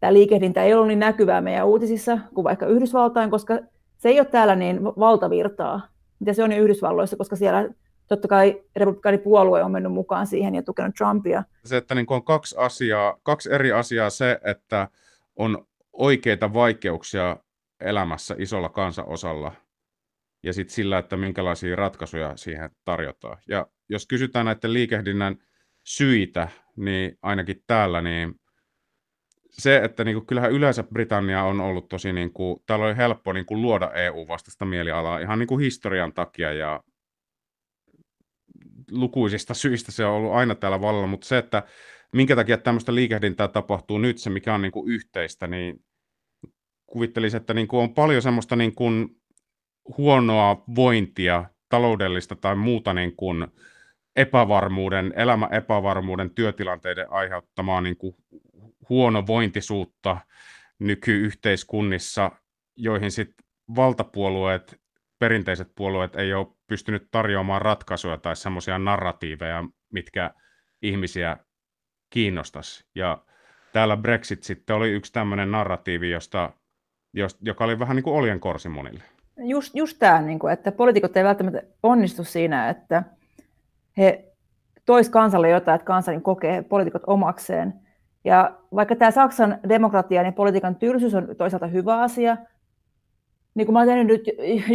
tämä 0.00 0.12
liikehdintä 0.12 0.64
ei 0.64 0.74
ollut 0.74 0.88
niin 0.88 0.98
näkyvää 0.98 1.40
meidän 1.40 1.66
uutisissa 1.66 2.18
kuin 2.34 2.44
vaikka 2.44 2.66
Yhdysvaltain, 2.66 3.30
koska 3.30 3.58
se 3.96 4.08
ei 4.08 4.20
ole 4.20 4.26
täällä 4.26 4.56
niin 4.56 4.84
valtavirtaa, 4.84 5.88
mitä 6.20 6.32
se 6.32 6.42
on 6.42 6.50
niin 6.50 6.62
Yhdysvalloissa, 6.62 7.16
koska 7.16 7.36
siellä 7.36 7.68
totta 8.08 8.28
kai 8.28 8.62
republikaanipuolue 8.76 9.62
on 9.62 9.72
mennyt 9.72 9.92
mukaan 9.92 10.26
siihen 10.26 10.54
ja 10.54 10.62
tukenut 10.62 10.94
Trumpia. 10.94 11.44
Se, 11.64 11.76
että 11.76 11.94
niin 11.94 12.06
on 12.08 12.24
kaksi, 12.24 12.54
asiaa, 12.58 13.18
kaksi 13.22 13.52
eri 13.52 13.72
asiaa, 13.72 14.10
se, 14.10 14.38
että 14.44 14.88
on 15.36 15.66
oikeita 15.92 16.52
vaikeuksia 16.54 17.36
elämässä 17.80 18.34
isolla 18.38 18.68
kansanosalla 18.68 19.52
ja 20.42 20.52
sitten 20.52 20.74
sillä, 20.74 20.98
että 20.98 21.16
minkälaisia 21.16 21.76
ratkaisuja 21.76 22.36
siihen 22.36 22.70
tarjotaan. 22.84 23.38
Ja 23.48 23.66
jos 23.88 24.06
kysytään 24.06 24.46
näiden 24.46 24.72
liikehdinnän 24.72 25.36
syitä, 25.84 26.48
niin 26.76 27.18
ainakin 27.22 27.62
täällä, 27.66 28.02
niin 28.02 28.34
se, 29.50 29.76
että 29.76 30.04
niin 30.04 30.14
kuin, 30.14 30.26
kyllähän 30.26 30.52
yleensä 30.52 30.82
Britannia 30.82 31.42
on 31.42 31.60
ollut 31.60 31.88
tosi, 31.88 32.12
niin 32.12 32.32
kuin, 32.32 32.62
täällä 32.66 32.86
oli 32.86 32.96
helppo 32.96 33.32
niin 33.32 33.46
kuin, 33.46 33.62
luoda 33.62 33.90
EU-vastaista 33.90 34.64
mielialaa 34.64 35.18
ihan 35.18 35.38
niin 35.38 35.46
kuin 35.46 35.60
historian 35.60 36.12
takia 36.12 36.52
ja 36.52 36.80
lukuisista 38.90 39.54
syistä 39.54 39.92
se 39.92 40.04
on 40.04 40.12
ollut 40.12 40.32
aina 40.32 40.54
täällä 40.54 40.80
vallalla, 40.80 41.06
mutta 41.06 41.26
se, 41.26 41.38
että 41.38 41.62
minkä 42.12 42.36
takia 42.36 42.58
tämmöistä 42.58 42.94
liikehdintää 42.94 43.48
tapahtuu 43.48 43.98
nyt, 43.98 44.18
se 44.18 44.30
mikä 44.30 44.54
on 44.54 44.62
niin 44.62 44.72
kuin 44.72 44.90
yhteistä, 44.90 45.46
niin 45.46 45.84
kuvittelisin, 46.86 47.40
että 47.40 47.54
niin 47.54 47.68
kuin 47.68 47.82
on 47.82 47.94
paljon 47.94 48.22
semmoista 48.22 48.56
niin 48.56 48.74
kuin 48.74 49.08
huonoa 49.98 50.64
vointia, 50.74 51.44
taloudellista 51.68 52.36
tai 52.36 52.56
muuta 52.56 52.94
niin 52.94 53.16
kuin 53.16 53.46
epävarmuuden, 54.16 55.12
elämä 55.16 55.48
epävarmuuden, 55.52 56.30
työtilanteiden 56.30 57.12
aiheuttamaa 57.12 57.80
niin 57.80 57.96
kuin 57.96 58.16
huonovointisuutta 58.88 60.16
nykyyhteiskunnissa, 60.78 62.30
joihin 62.76 63.10
sitten 63.10 63.46
valtapuolueet, 63.76 64.80
perinteiset 65.18 65.72
puolueet 65.74 66.16
ei 66.16 66.34
ole 66.34 66.46
pystynyt 66.66 67.08
tarjoamaan 67.10 67.62
ratkaisuja 67.62 68.16
tai 68.16 68.36
semmoisia 68.36 68.78
narratiiveja, 68.78 69.64
mitkä 69.92 70.30
ihmisiä 70.82 71.36
kiinnostaisi. 72.10 72.84
Ja 72.94 73.22
täällä 73.72 73.96
Brexit 73.96 74.42
sitten 74.42 74.76
oli 74.76 74.90
yksi 74.90 75.12
tämmöinen 75.12 75.50
narratiivi, 75.50 76.10
josta, 76.10 76.52
joka 77.40 77.64
oli 77.64 77.78
vähän 77.78 77.96
niin 77.96 78.04
kuin 78.04 78.16
oljenkorsi 78.16 78.68
monille. 78.68 79.02
Just, 79.38 79.74
just 79.74 79.98
tämä, 79.98 80.22
niin 80.22 80.38
kuin, 80.38 80.52
että 80.52 80.72
poliitikot 80.72 81.16
ei 81.16 81.24
välttämättä 81.24 81.62
onnistu 81.82 82.24
siinä, 82.24 82.68
että 82.68 83.02
he 83.96 84.32
tois 84.86 85.08
kansalle 85.08 85.48
jotain, 85.48 85.74
että 85.74 85.86
kansa 85.86 86.10
niin 86.10 86.22
kokee 86.22 86.62
poliitikot 86.62 87.02
omakseen. 87.06 87.74
Ja 88.24 88.58
vaikka 88.74 88.96
tämä 88.96 89.10
Saksan 89.10 89.58
demokratia 89.68 90.22
ja 90.22 90.32
politiikan 90.32 90.76
tylsyys 90.76 91.14
on 91.14 91.28
toisaalta 91.38 91.66
hyvä 91.66 92.00
asia, 92.00 92.36
niin 93.56 93.66
kuin 93.66 93.72
mä 93.72 93.78
olen 93.78 93.88
tehnyt 93.88 94.06
nyt 94.06 94.24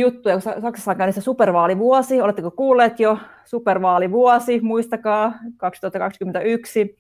juttuja, 0.04 0.36
kun 0.36 0.62
Saksassa 0.62 0.92
on 0.92 0.98
käynnissä 0.98 1.22
supervaalivuosi, 1.22 2.22
oletteko 2.22 2.52
kuulleet 2.52 3.00
jo, 3.00 3.18
supervaalivuosi, 3.46 4.60
muistakaa, 4.60 5.34
2021, 5.58 6.98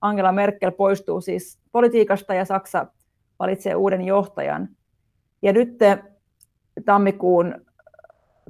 Angela 0.00 0.32
Merkel 0.32 0.70
poistuu 0.70 1.20
siis 1.20 1.58
politiikasta 1.72 2.34
ja 2.34 2.44
Saksa 2.44 2.86
valitsee 3.38 3.74
uuden 3.74 4.02
johtajan. 4.02 4.68
Ja 5.42 5.52
nyt 5.52 5.78
tammikuun 6.84 7.54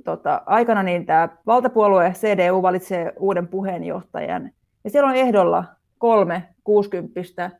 tota, 0.05 0.43
aikana 0.47 0.83
niin 0.83 1.07
tämä 1.07 1.29
valtapuolue 1.47 2.13
CDU 2.13 2.63
valitsee 2.63 3.13
uuden 3.19 3.49
puheenjohtajan. 3.49 4.51
Ja 4.85 4.91
siellä 4.91 5.09
on 5.09 5.17
ehdolla 5.17 5.65
kolme 5.99 6.49
kuusikymppistä 6.65 7.51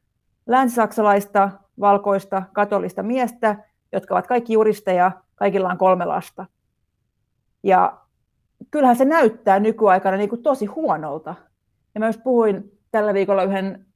länsisaksalaista, 0.47 1.51
valkoista, 1.81 2.43
katolista 2.53 3.03
miestä, 3.03 3.57
jotka 3.95 4.15
ovat 4.15 4.27
kaikki 4.27 4.53
juristeja, 4.53 5.13
kaikilla 5.35 5.69
on 5.69 5.79
kolme 5.79 6.05
lasta. 6.05 6.47
Ja 7.63 7.99
kyllähän 8.71 8.97
se 8.97 9.05
näyttää 9.05 9.61
nykyaikana 9.61 10.17
niin 10.17 10.29
kuin 10.29 10.43
tosi 10.43 10.67
huonolta. 10.67 11.35
Ja 11.95 12.01
mä 12.01 12.07
just 12.07 12.23
puhuin 12.23 12.79
tällä 12.91 13.15
viikolla 13.15 13.43
yhden 13.43 13.87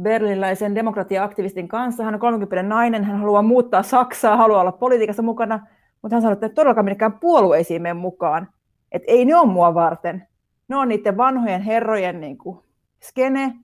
berliiniläisen 0.00 0.74
demokratia-aktivistin 0.74 1.68
kanssa. 1.68 2.04
Hän 2.04 2.14
on 2.14 2.20
30 2.20 2.62
nainen, 2.62 3.04
hän 3.04 3.18
haluaa 3.20 3.42
muuttaa 3.42 3.82
Saksaa, 3.82 4.36
haluaa 4.36 4.60
olla 4.60 4.72
politiikassa 4.72 5.22
mukana, 5.22 5.66
mutta 6.02 6.14
hän 6.14 6.22
sanoi, 6.22 6.32
että 6.32 6.48
todellakaan 6.48 6.84
minnekään 6.84 7.20
puolueisiin 7.20 7.82
mene 7.82 7.94
mukaan. 7.94 8.48
Että 8.92 9.12
ei 9.12 9.24
ne 9.24 9.36
ole 9.36 9.52
mua 9.52 9.74
varten. 9.74 10.28
Ne 10.68 10.76
on 10.76 10.88
niiden 10.88 11.16
vanhojen 11.16 11.62
herrojen 11.62 12.20
niin 12.20 12.38
kuin, 12.38 12.58
skene, 13.02 13.54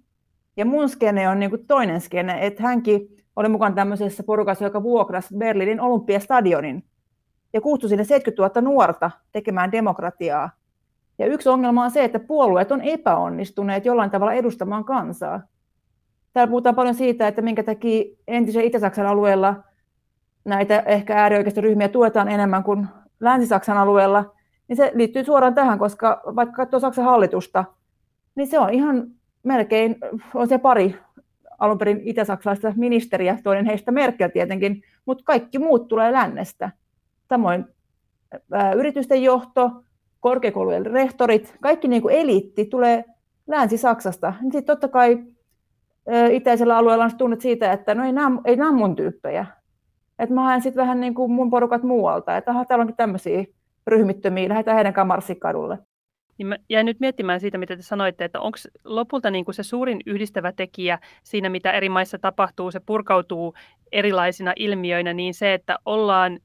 ja 0.56 0.64
mun 0.64 0.88
skene 0.88 1.28
on 1.28 1.40
niin 1.40 1.50
kuin 1.50 1.66
toinen 1.66 2.00
skene, 2.00 2.46
että 2.46 2.62
hänkin 2.62 3.24
oli 3.36 3.48
mukana 3.48 3.74
tämmöisessä 3.74 4.22
porukassa, 4.22 4.64
joka 4.64 4.82
vuokrasi 4.82 5.36
Berliinin 5.36 5.80
olympiastadionin 5.80 6.84
ja 7.52 7.60
kutsui 7.60 7.88
sinne 7.88 8.04
70 8.04 8.60
000 8.60 8.72
nuorta 8.72 9.10
tekemään 9.32 9.72
demokratiaa. 9.72 10.50
Ja 11.18 11.26
yksi 11.26 11.48
ongelma 11.48 11.84
on 11.84 11.90
se, 11.90 12.04
että 12.04 12.18
puolueet 12.20 12.72
on 12.72 12.80
epäonnistuneet 12.80 13.84
jollain 13.84 14.10
tavalla 14.10 14.32
edustamaan 14.32 14.84
kansaa. 14.84 15.40
Täällä 16.32 16.50
puhutaan 16.50 16.74
paljon 16.74 16.94
siitä, 16.94 17.28
että 17.28 17.42
minkä 17.42 17.62
takia 17.62 18.04
entisen 18.28 18.64
Itä-Saksan 18.64 19.06
alueella 19.06 19.54
näitä 20.44 20.80
ehkä 20.80 21.16
äärioikeistoryhmiä 21.16 21.88
tuetaan 21.88 22.28
enemmän 22.28 22.64
kuin 22.64 22.86
Länsi-Saksan 23.20 23.78
alueella, 23.78 24.34
niin 24.68 24.76
se 24.76 24.92
liittyy 24.94 25.24
suoraan 25.24 25.54
tähän, 25.54 25.78
koska 25.78 26.22
vaikka 26.24 26.56
katsoo 26.56 26.80
Saksan 26.80 27.04
hallitusta, 27.04 27.64
niin 28.34 28.46
se 28.46 28.58
on 28.58 28.70
ihan 28.70 29.06
melkein, 29.42 29.96
on 30.34 30.48
se 30.48 30.58
pari 30.58 30.96
alun 31.58 31.78
perin 31.78 32.00
itä-saksalaista 32.04 32.72
ministeriä, 32.76 33.38
toinen 33.42 33.66
heistä 33.66 33.92
Merkel 33.92 34.28
tietenkin, 34.28 34.82
mutta 35.06 35.24
kaikki 35.24 35.58
muut 35.58 35.88
tulee 35.88 36.12
lännestä. 36.12 36.70
Samoin 37.28 37.64
ää, 38.52 38.72
yritysten 38.72 39.22
johto, 39.22 39.70
korkeakoulujen 40.20 40.86
rehtorit, 40.86 41.56
kaikki 41.60 41.88
niin 41.88 42.02
kuin 42.02 42.14
eliitti 42.14 42.64
tulee 42.64 43.04
Länsi-Saksasta. 43.46 44.34
Niin 44.40 44.52
sitten 44.52 44.66
totta 44.66 44.88
kai 44.88 45.18
ää, 46.08 46.26
itäisellä 46.26 46.76
alueella 46.76 47.04
on 47.04 47.16
tunnet 47.18 47.40
siitä, 47.40 47.72
että 47.72 47.94
no 47.94 48.04
ei 48.04 48.12
nämä, 48.12 48.40
ei 48.44 48.56
nämä 48.56 48.72
mun 48.72 48.96
tyyppejä. 48.96 49.46
Et 50.18 50.30
mä 50.30 50.42
haen 50.42 50.62
sitten 50.62 50.80
vähän 50.80 51.00
niin 51.00 51.14
kuin 51.14 51.30
mun 51.30 51.50
porukat 51.50 51.82
muualta, 51.82 52.36
että 52.36 52.50
aha, 52.50 52.64
täällä 52.64 52.82
onkin 52.82 52.96
tämmöisiä 52.96 53.44
ryhmittömiä, 53.86 54.48
lähdetään 54.48 54.74
heidän 54.74 54.92
kanssa 54.92 55.06
marssikadulle. 55.06 55.78
Niin 56.38 56.46
mä 56.46 56.56
jäin 56.68 56.86
nyt 56.86 57.00
miettimään 57.00 57.40
siitä, 57.40 57.58
mitä 57.58 57.76
te 57.76 57.82
sanoitte, 57.82 58.24
että 58.24 58.40
onko 58.40 58.58
lopulta 58.84 59.30
niin 59.30 59.44
kuin 59.44 59.54
se 59.54 59.62
suurin 59.62 60.00
yhdistävä 60.06 60.52
tekijä 60.52 60.98
siinä, 61.22 61.48
mitä 61.48 61.72
eri 61.72 61.88
maissa 61.88 62.18
tapahtuu, 62.18 62.70
se 62.70 62.80
purkautuu 62.80 63.54
erilaisina 63.92 64.52
ilmiöinä, 64.56 65.12
niin 65.12 65.34
se, 65.34 65.54
että 65.54 65.78
ollaan 65.84 66.38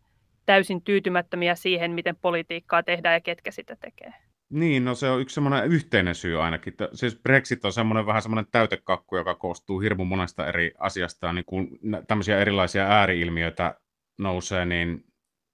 täysin 0.45 0.81
tyytymättömiä 0.81 1.55
siihen, 1.55 1.91
miten 1.91 2.15
politiikkaa 2.15 2.83
tehdään 2.83 3.13
ja 3.13 3.21
ketkä 3.21 3.51
sitä 3.51 3.75
tekee. 3.75 4.13
Niin, 4.49 4.85
no 4.85 4.95
se 4.95 5.09
on 5.09 5.21
yksi 5.21 5.33
semmoinen 5.33 5.65
yhteinen 5.65 6.15
syy 6.15 6.43
ainakin. 6.43 6.73
Siis 6.93 7.19
Brexit 7.23 7.65
on 7.65 7.73
semmoinen 7.73 8.05
vähän 8.05 8.21
semmoinen 8.21 8.51
täytekakku, 8.51 9.17
joka 9.17 9.35
koostuu 9.35 9.79
hirmu 9.79 10.05
monesta 10.05 10.47
eri 10.47 10.71
asiasta. 10.77 11.33
Niin 11.33 11.45
kun 11.45 11.79
tämmöisiä 12.07 12.39
erilaisia 12.39 12.83
ääriilmiöitä 12.83 13.75
nousee, 14.19 14.65
niin 14.65 15.03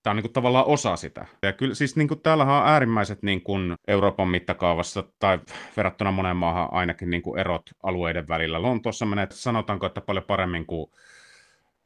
tämä 0.07 0.11
on 0.11 0.15
niin 0.15 0.23
kuin 0.23 0.33
tavallaan 0.33 0.65
osa 0.65 0.95
sitä. 0.95 1.25
Ja 1.41 1.53
kyllä 1.53 1.75
siis 1.75 1.95
niin 1.95 2.07
kuin 2.07 2.21
täällähän 2.21 2.55
on 2.55 2.67
äärimmäiset 2.67 3.23
niin 3.23 3.41
kuin 3.41 3.75
Euroopan 3.87 4.27
mittakaavassa 4.27 5.03
tai 5.19 5.39
verrattuna 5.77 6.11
monen 6.11 6.37
maahan 6.37 6.69
ainakin 6.71 7.09
niin 7.09 7.21
kuin 7.21 7.39
erot 7.39 7.69
alueiden 7.83 8.27
välillä. 8.27 8.61
Lontoossa 8.61 9.05
menee, 9.05 9.27
sanotaanko, 9.31 9.85
että 9.85 10.01
paljon 10.01 10.25
paremmin 10.25 10.65
kuin 10.65 10.91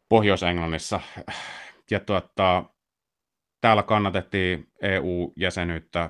Pohjois-Englannissa. 0.09 0.99
Ja 1.91 1.99
tuota, 1.99 2.63
täällä 3.61 3.83
kannatettiin 3.83 4.67
EU-jäsenyyttä, 4.81 6.09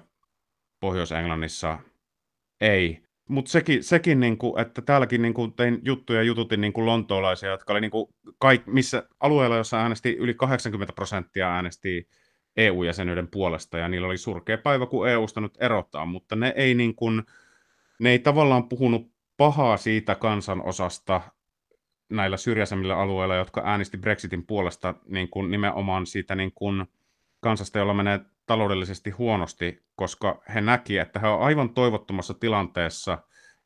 Pohjois-Englannissa 0.80 1.80
ei. 2.62 3.03
Mutta 3.32 3.52
sekin, 3.52 3.84
sekin 3.84 4.20
niin 4.20 4.38
kuin, 4.38 4.62
että 4.62 4.82
täälläkin 4.82 5.22
niin 5.22 5.34
kuin 5.34 5.54
tein 5.54 5.80
juttuja 5.84 6.24
jututin 6.24 6.62
niin 6.62 6.74
kuin 6.74 6.86
lontoolaisia, 6.86 7.50
jotka 7.50 7.74
oli 7.74 7.82
niin 7.82 7.92
kuin 7.92 8.14
kaik, 8.40 8.68
missä 8.68 9.04
alueella, 9.20 9.58
jossa 9.58 9.78
äänesti 9.78 10.18
yli 10.18 10.34
80 10.34 10.94
prosenttia 10.94 11.56
äänesti 11.56 12.08
EU-jäsenyyden 12.58 13.28
puolesta, 13.28 13.78
ja 13.78 13.88
niillä 13.88 14.08
oli 14.08 14.18
surkea 14.18 14.58
päivä, 14.58 14.86
kun 14.86 15.10
EUsta 15.10 15.42
nyt 15.42 15.58
erottaa, 15.60 16.06
mutta 16.06 16.36
ne 16.36 16.54
ei, 16.56 16.74
niin 16.76 16.96
kuin, 16.96 17.24
ne 18.00 18.10
ei 18.10 18.20
tavallaan 18.20 18.70
puhunut 18.70 19.12
pahaa 19.38 19.78
siitä 19.78 20.16
kansanosasta 20.16 21.22
näillä 22.10 22.38
syrjäisemmillä 22.38 22.98
alueilla, 22.98 23.36
jotka 23.36 23.62
äänesti 23.66 23.98
Brexitin 23.98 24.46
puolesta 24.46 24.94
niin 25.08 25.30
kuin 25.30 25.52
nimenomaan 25.52 26.06
siitä 26.06 26.36
niin 26.36 26.52
kuin 26.56 26.86
kansasta, 27.40 27.80
jolla 27.80 27.94
menee 27.94 28.20
taloudellisesti 28.46 29.10
huonosti, 29.10 29.84
koska 30.01 30.41
he 30.53 30.62
näki, 30.62 30.98
että 30.98 31.20
he 31.20 31.27
ovat 31.27 31.41
aivan 31.41 31.74
toivottomassa 31.74 32.34
tilanteessa, 32.34 33.17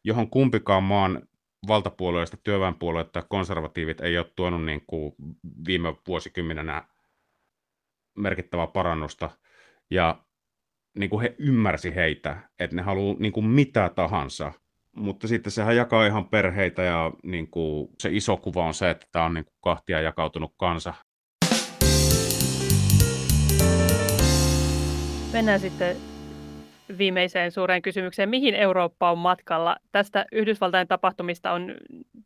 johon 0.03 0.29
kumpikaan 0.29 0.83
maan 0.83 1.27
valtapuolueista, 1.67 2.37
työväenpuolueet 2.37 3.11
tai 3.11 3.23
konservatiivit 3.29 4.01
ei 4.01 4.17
ole 4.17 4.31
tuonut 4.35 4.65
niin 4.65 4.83
kuin 4.87 5.15
viime 5.67 5.95
vuosikymmenenä 6.07 6.87
merkittävää 8.17 8.67
parannusta. 8.67 9.29
Ja 9.89 10.23
niin 10.99 11.09
kuin 11.09 11.21
he 11.21 11.35
ymmärsi 11.39 11.95
heitä, 11.95 12.37
että 12.59 12.75
ne 12.75 12.81
haluaa 12.81 13.15
niin 13.19 13.33
kuin 13.33 13.45
mitä 13.45 13.91
tahansa. 13.95 14.51
Mutta 14.95 15.27
sitten 15.27 15.51
sehän 15.51 15.75
jakaa 15.75 16.05
ihan 16.05 16.29
perheitä 16.29 16.83
ja 16.83 17.11
niin 17.23 17.47
kuin 17.47 17.87
se 17.99 18.09
iso 18.11 18.37
kuva 18.37 18.65
on 18.65 18.73
se, 18.73 18.89
että 18.89 19.07
tämä 19.11 19.25
on 19.25 19.33
niin 19.33 19.45
kuin 19.45 19.57
kahtia 19.61 20.01
jakautunut 20.01 20.53
kansa. 20.57 20.93
Mennään 25.33 25.59
sitten 25.59 26.14
viimeiseen 26.97 27.51
suureen 27.51 27.81
kysymykseen. 27.81 28.29
Mihin 28.29 28.55
Eurooppa 28.55 29.11
on 29.11 29.17
matkalla? 29.17 29.77
Tästä 29.91 30.25
Yhdysvaltain 30.31 30.87
tapahtumista 30.87 31.51
on 31.51 31.75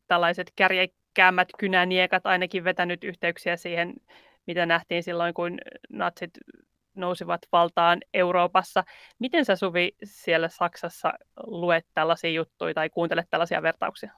tällaiset 0.08 0.52
kärjekkäämmät 0.56 1.48
kynäniekat 1.58 2.26
ainakin 2.26 2.64
vetänyt 2.64 3.04
yhteyksiä 3.04 3.56
siihen, 3.56 3.94
mitä 4.48 4.66
nähtiin 4.66 5.04
silloin, 5.04 5.34
kun 5.34 5.58
natsit 5.90 6.32
nousivat 6.96 7.42
valtaan 7.52 8.00
Euroopassa. 8.14 8.84
Miten 9.20 9.46
sä 9.46 9.56
Suvi 9.56 9.92
siellä 10.04 10.48
Saksassa 10.50 11.14
luet 11.44 11.86
tällaisia 11.94 12.32
juttuja 12.32 12.74
tai 12.74 12.90
kuuntelet 12.90 13.26
tällaisia 13.30 13.62
vertauksia? 13.62 14.12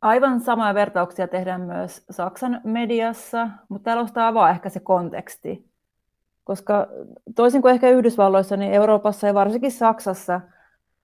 Aivan 0.00 0.40
samoja 0.40 0.74
vertauksia 0.74 1.28
tehdään 1.28 1.60
myös 1.60 2.04
Saksan 2.10 2.60
mediassa, 2.64 3.48
mutta 3.68 3.84
täällä 3.84 4.26
avaa 4.26 4.50
ehkä 4.50 4.68
se 4.68 4.80
konteksti. 4.80 5.73
Koska 6.44 6.86
toisin 7.36 7.62
kuin 7.62 7.74
ehkä 7.74 7.90
Yhdysvalloissa, 7.90 8.56
niin 8.56 8.72
Euroopassa 8.72 9.26
ja 9.26 9.34
varsinkin 9.34 9.72
Saksassa 9.72 10.40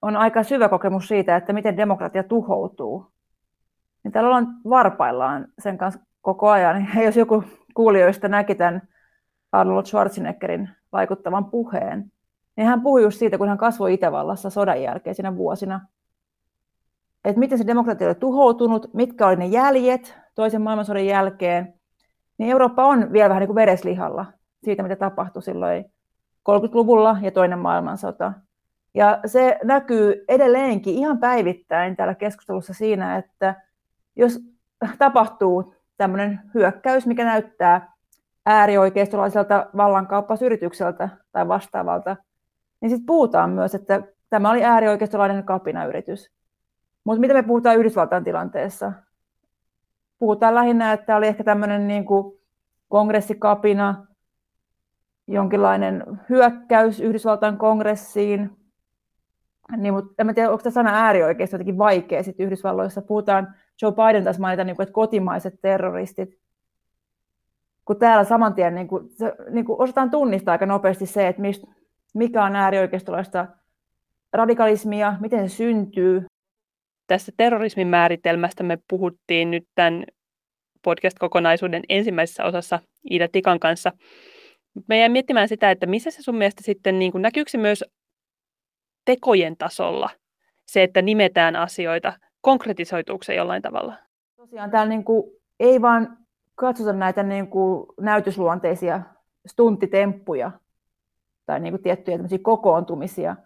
on 0.02 0.16
aika 0.16 0.42
syvä 0.42 0.68
kokemus 0.68 1.08
siitä, 1.08 1.36
että 1.36 1.52
miten 1.52 1.76
demokratia 1.76 2.22
tuhoutuu. 2.22 3.06
Niin 4.04 4.12
täällä 4.12 4.28
ollaan 4.28 4.48
varpaillaan 4.68 5.48
sen 5.58 5.78
kanssa 5.78 6.00
koko 6.20 6.48
ajan. 6.48 6.88
Ja 6.94 7.02
jos 7.02 7.16
joku 7.16 7.44
kuulijoista 7.74 8.28
näki 8.28 8.54
tämän 8.54 8.82
Arnold 9.52 9.84
Schwarzeneggerin 9.84 10.68
vaikuttavan 10.92 11.44
puheen, 11.44 12.12
niin 12.56 12.66
hän 12.66 12.82
puhui 12.82 13.02
just 13.02 13.18
siitä, 13.18 13.38
kun 13.38 13.48
hän 13.48 13.58
kasvoi 13.58 13.94
Itävallassa 13.94 14.50
sodan 14.50 14.82
jälkeisinä 14.82 15.36
vuosina, 15.36 15.80
että 17.24 17.38
miten 17.40 17.58
se 17.58 17.66
demokratia 17.66 18.06
oli 18.06 18.14
tuhoutunut, 18.14 18.94
mitkä 18.94 19.26
oli 19.26 19.36
ne 19.36 19.46
jäljet 19.46 20.16
toisen 20.34 20.62
maailmansodan 20.62 21.06
jälkeen, 21.06 21.74
niin 22.38 22.50
Eurooppa 22.50 22.86
on 22.86 23.12
vielä 23.12 23.28
vähän 23.28 23.40
niin 23.40 23.48
kuin 23.48 23.54
vereslihalla 23.54 24.26
siitä, 24.64 24.82
mitä 24.82 24.96
tapahtui 24.96 25.42
silloin 25.42 25.84
30-luvulla 26.50 27.16
ja 27.22 27.30
toinen 27.30 27.58
maailmansota. 27.58 28.32
Ja 28.94 29.20
se 29.26 29.58
näkyy 29.64 30.24
edelleenkin 30.28 30.94
ihan 30.94 31.18
päivittäin 31.18 31.96
täällä 31.96 32.14
keskustelussa 32.14 32.74
siinä, 32.74 33.16
että 33.16 33.54
jos 34.16 34.40
tapahtuu 34.98 35.74
tämmöinen 35.96 36.40
hyökkäys, 36.54 37.06
mikä 37.06 37.24
näyttää 37.24 37.92
äärioikeistolaiselta 38.46 39.66
vallankaappausyritykseltä 39.76 41.08
tai 41.32 41.48
vastaavalta, 41.48 42.16
niin 42.80 42.90
sitten 42.90 43.06
puhutaan 43.06 43.50
myös, 43.50 43.74
että 43.74 44.02
tämä 44.30 44.50
oli 44.50 44.64
äärioikeistolainen 44.64 45.44
kapinayritys. 45.44 46.30
Mutta 47.04 47.20
mitä 47.20 47.34
me 47.34 47.42
puhutaan 47.42 47.76
Yhdysvaltain 47.76 48.24
tilanteessa? 48.24 48.92
Puhutaan 50.18 50.54
lähinnä, 50.54 50.92
että 50.92 51.16
oli 51.16 51.26
ehkä 51.26 51.44
tämmöinen 51.44 51.88
niin 51.88 52.04
kongressikapina, 52.88 54.06
jonkinlainen 55.30 56.04
hyökkäys 56.28 57.00
Yhdysvaltain 57.00 57.56
kongressiin. 57.56 58.50
Niin, 59.76 59.94
mutta 59.94 60.14
en 60.18 60.34
tiedä, 60.34 60.50
onko 60.50 60.62
tämä 60.62 60.72
sana 60.72 61.04
äärioikeisto 61.04 61.54
jotenkin 61.54 61.78
vaikea 61.78 62.22
sitten 62.22 62.46
Yhdysvalloissa. 62.46 63.02
Puhutaan, 63.02 63.54
Joe 63.82 63.92
Biden 63.92 64.24
taas 64.24 64.38
mainita, 64.38 64.64
niin 64.64 64.76
kuin, 64.76 64.84
että 64.84 64.92
kotimaiset 64.92 65.60
terroristit. 65.60 66.38
Kun 67.84 67.98
täällä 67.98 68.24
saman 68.24 68.54
tien 68.54 68.74
niin 68.74 68.88
kuin, 68.88 69.08
se, 69.08 69.34
niin 69.50 69.64
kuin 69.64 69.80
osataan 69.80 70.10
tunnistaa 70.10 70.52
aika 70.52 70.66
nopeasti 70.66 71.06
se, 71.06 71.28
että 71.28 71.42
mist, 71.42 71.64
mikä 72.14 72.44
on 72.44 72.56
äärioikeistolaista 72.56 73.46
radikalismia, 74.32 75.14
miten 75.20 75.48
se 75.48 75.56
syntyy. 75.56 76.26
Tässä 77.06 77.32
terrorismin 77.36 77.88
määritelmästä 77.88 78.62
me 78.62 78.78
puhuttiin 78.90 79.50
nyt 79.50 79.64
tämän 79.74 80.04
podcast-kokonaisuuden 80.82 81.82
ensimmäisessä 81.88 82.44
osassa 82.44 82.80
Iida 83.10 83.28
Tikan 83.28 83.60
kanssa. 83.60 83.92
Mä 84.88 84.96
jäin 84.96 85.12
miettimään 85.12 85.48
sitä, 85.48 85.70
että 85.70 85.86
missä 85.86 86.10
se 86.10 86.22
sun 86.22 86.36
mielestä 86.36 86.62
sitten, 86.64 86.98
niin 86.98 87.12
kuin, 87.12 87.22
näkyykö 87.22 87.50
se 87.50 87.58
myös 87.58 87.84
tekojen 89.04 89.56
tasolla, 89.56 90.10
se, 90.66 90.82
että 90.82 91.02
nimetään 91.02 91.56
asioita, 91.56 92.12
konkretisoituuko 92.40 93.24
se 93.24 93.34
jollain 93.34 93.62
tavalla? 93.62 93.94
Tosiaan 94.36 94.70
täällä 94.70 94.90
niin 94.90 95.04
kuin, 95.04 95.32
ei 95.60 95.82
vaan 95.82 96.18
katsota 96.54 96.92
näitä 96.92 97.22
niin 97.22 97.46
kuin, 97.46 97.86
näytösluonteisia 98.00 99.00
stuntitemppuja 99.46 100.50
tai 101.46 101.60
niin 101.60 101.72
kuin, 101.72 101.82
tiettyjä 101.82 102.18
kokoontumisia, 102.42 103.36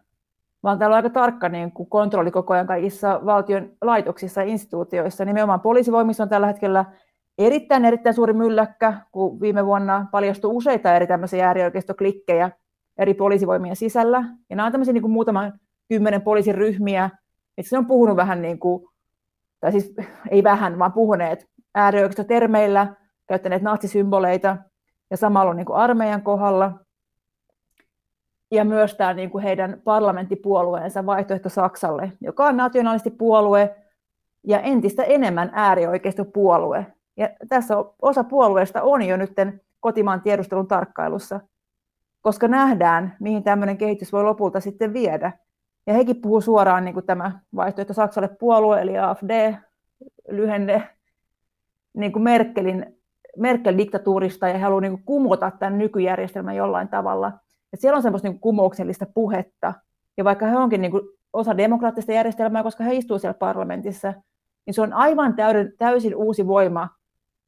vaan 0.63 0.79
täällä 0.79 0.95
on 0.95 0.97
aika 0.97 1.11
tarkka 1.11 1.49
niin 1.49 1.73
kuin, 1.73 1.89
kontrolli 1.89 2.31
koko 2.31 2.55
ajan 2.55 2.67
kaikissa 2.67 3.21
valtion 3.25 3.71
laitoksissa 3.83 4.41
ja 4.43 4.49
instituutioissa. 4.49 5.25
Nimenomaan 5.25 5.61
poliisivoimissa 5.61 6.23
on 6.23 6.29
tällä 6.29 6.47
hetkellä 6.47 6.85
erittäin 7.39 7.85
erittäin 7.85 8.15
suuri 8.15 8.33
mylläkkä, 8.33 8.95
kun 9.13 9.41
viime 9.41 9.67
vuonna 9.67 10.07
paljastui 10.13 10.51
useita 10.55 10.97
eri 10.97 11.07
tämmöisiä 11.07 11.47
äärioikeistoklikkejä 11.47 12.51
eri 12.99 13.15
poliisivoimien 13.15 13.77
sisällä. 13.77 14.25
Ja 14.51 14.57
nämä 14.57 14.67
on 14.67 14.73
tämmöisiä 14.73 14.93
niin 14.93 15.03
kuin 15.03 15.13
muutaman 15.13 15.53
kymmenen 15.89 16.23
poliisin 16.23 16.55
ryhmiä, 16.55 17.11
se 17.61 17.79
on 17.79 17.87
puhunut 17.87 18.17
vähän 18.17 18.43
niin 18.43 18.59
kuin, 18.59 18.87
tai 19.61 19.73
siis 19.73 19.95
ei 20.31 20.43
vähän, 20.43 20.79
vaan 20.79 20.93
puhuneet 20.93 21.49
äärioikeistotermeillä, 21.75 22.95
käyttäneet 23.27 23.63
natsisymboleita 23.63 24.57
ja 25.11 25.17
samalla 25.17 25.51
on 25.51 25.57
niin 25.57 25.67
kuin 25.67 25.77
armeijan 25.77 26.23
kohdalla. 26.23 26.73
Ja 28.51 28.65
myös 28.65 28.95
tämä 28.95 29.15
niin 29.15 29.31
kuin 29.31 29.45
heidän 29.45 29.81
parlamenttipuolueensa 29.85 31.07
vaihtoehto 31.07 31.49
Saksalle, 31.49 32.13
joka 32.21 32.47
on 32.47 32.57
nationalistipuolue 32.57 33.77
ja 34.47 34.61
entistä 34.61 35.03
enemmän 35.03 35.51
äärioikeistopuolue. 35.53 36.87
Ja 37.17 37.29
tässä 37.49 37.75
osa 38.03 38.25
puolueesta 38.25 38.83
on 38.83 39.03
jo 39.03 39.17
nyt 39.17 39.33
kotimaan 39.81 40.23
tiedustelun 40.23 40.69
tarkkailussa, 40.69 41.41
koska 42.23 42.49
nähdään, 42.49 43.17
mihin 43.21 43.43
tämmöinen 43.43 43.79
kehitys 43.79 44.13
voi 44.13 44.25
lopulta 44.25 44.61
sitten 44.61 44.93
viedä. 44.93 45.33
Ja 45.87 45.95
hekin 45.95 46.21
puhuu 46.21 46.41
suoraan 46.41 46.85
niin 46.85 46.95
kuin 46.95 47.07
tämä 47.07 47.41
vaihtoehto 47.57 47.95
Saksalle 47.95 48.29
puolue, 48.29 48.81
eli 48.81 48.99
AFD, 48.99 49.55
lyhenne 50.29 50.89
niin 51.95 52.13
kuin 52.13 52.23
Merkelin, 52.23 52.97
Merkel-diktatuurista, 53.39 54.49
ja 54.49 54.55
he 54.55 54.61
haluavat 54.61 54.83
niin 54.83 55.05
kumota 55.05 55.51
tämän 55.59 55.79
nykyjärjestelmän 55.79 56.57
jollain 56.57 56.89
tavalla. 56.89 57.33
Et 57.73 57.81
siellä 57.81 57.97
on 57.97 58.03
semmoista 58.03 58.29
niin 58.29 58.41
kumouksellista 58.41 59.07
puhetta, 59.15 59.75
ja 60.17 60.25
vaikka 60.25 60.47
he 60.47 60.57
onkin 60.57 60.81
niin 60.81 60.91
kuin 60.91 61.03
osa 61.33 61.57
demokraattista 61.57 62.13
järjestelmää, 62.13 62.63
koska 62.63 62.85
he 62.85 62.95
istuvat 62.95 63.21
siellä 63.21 63.39
parlamentissa, 63.39 64.15
niin 64.67 64.75
se 64.75 64.83
on 64.83 64.93
aivan 64.93 65.35
täysin 65.79 66.17
uusi 66.17 66.47
voima 66.47 66.89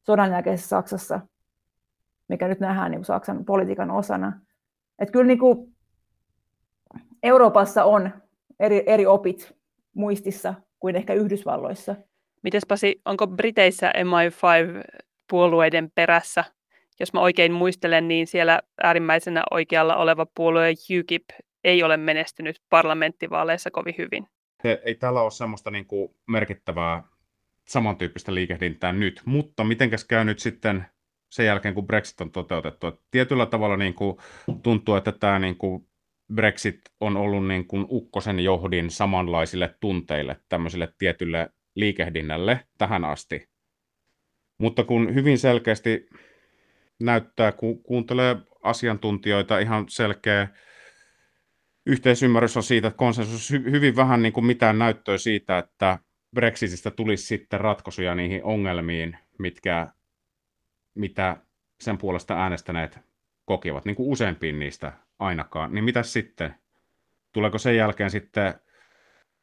sodan 0.07 0.31
jälkeisessä 0.31 0.69
Saksassa, 0.69 1.21
mikä 2.29 2.49
nyt 2.49 2.61
nähdään 2.61 2.91
niin 2.91 2.99
kuin 2.99 3.07
Saksan 3.07 3.45
politiikan 3.45 3.91
osana. 3.91 4.33
Että 4.99 5.13
kyllä 5.13 5.27
niin 5.27 5.39
kuin 5.39 5.75
Euroopassa 7.23 7.85
on 7.85 8.11
eri, 8.61 8.83
eri 8.87 9.07
opit 9.07 9.57
muistissa 9.95 10.55
kuin 10.81 10.97
ehkä 10.97 11.15
Yhdysvalloissa. 11.15 11.95
Mites 12.43 12.67
Pasi, 12.67 13.01
onko 13.05 13.27
Briteissä 13.27 13.93
MI5-puolueiden 13.97 15.91
perässä? 15.95 16.45
Jos 17.01 17.13
mä 17.13 17.21
oikein 17.21 17.53
muistelen, 17.53 18.09
niin 18.09 18.27
siellä 18.27 18.61
äärimmäisenä 18.83 19.43
oikealla 19.51 19.97
oleva 19.97 20.27
puolue 20.35 20.73
UKIP 21.01 21.25
ei 21.65 21.83
ole 21.83 21.97
menestynyt 21.97 22.61
parlamenttivaaleissa 22.71 23.71
kovin 23.71 23.95
hyvin. 23.99 24.29
Ei 24.85 24.95
täällä 24.95 25.21
ole 25.21 25.31
semmoista 25.31 25.71
niin 25.71 25.87
kuin 25.87 26.15
merkittävää 26.27 27.03
samantyyppistä 27.69 28.35
liikehdintää 28.35 28.93
nyt, 28.93 29.23
mutta 29.25 29.65
mitenkäs 29.65 30.05
käy 30.05 30.25
nyt 30.25 30.39
sitten 30.39 30.87
sen 31.29 31.47
jälkeen, 31.47 31.75
kun 31.75 31.87
Brexit 31.87 32.21
on 32.21 32.33
toteutettu. 32.33 32.87
Et 32.87 33.01
tietyllä 33.11 33.47
tavalla 33.47 33.77
niin 33.77 33.95
kuin, 33.95 34.17
tuntuu, 34.63 34.95
että 34.95 35.13
tämä 35.13 35.39
niin 35.39 35.57
kuin, 35.57 35.89
Brexit 36.35 36.81
on 37.01 37.17
ollut 37.17 37.47
niin 37.47 37.67
kuin, 37.67 37.87
ukkosen 37.91 38.41
johdin 38.41 38.91
samanlaisille 38.91 39.75
tunteille, 39.81 40.37
tämmöiselle 40.49 40.93
tietylle 40.99 41.51
liikehdinnälle 41.75 42.67
tähän 42.79 43.05
asti. 43.05 43.49
Mutta 44.59 44.85
kun 44.85 45.15
hyvin 45.15 45.39
selkeästi 45.39 46.07
näyttää, 47.01 47.53
kun 47.53 47.83
kuuntelee 47.83 48.37
asiantuntijoita, 48.63 49.59
ihan 49.59 49.85
selkeä 49.89 50.49
yhteisymmärrys 51.87 52.57
on 52.57 52.63
siitä, 52.63 52.89
että 52.89 52.99
konsensus 52.99 53.51
hyvin 53.51 53.97
vähän 53.97 54.23
niin 54.23 54.33
kuin 54.33 54.47
mitään 54.47 54.79
näyttöä 54.79 55.19
siitä, 55.19 55.59
että 55.59 55.99
Brexitistä 56.37 56.91
tulisi 56.91 57.27
sitten 57.27 57.61
ratkaisuja 57.61 58.15
niihin 58.15 58.45
ongelmiin, 58.45 59.19
mitkä, 59.39 59.87
mitä 60.95 61.37
sen 61.81 61.99
puolesta 61.99 62.35
äänestäneet 62.35 62.99
kokivat, 63.45 63.85
niin 63.85 63.97
kuin 63.97 64.09
useimpiin 64.09 64.59
niistä 64.59 64.93
ainakaan. 65.19 65.75
Niin 65.75 65.85
mitä 65.85 66.03
sitten? 66.03 66.55
Tuleeko 67.33 67.59
sen 67.59 67.77
jälkeen 67.77 68.11
sitten 68.11 68.55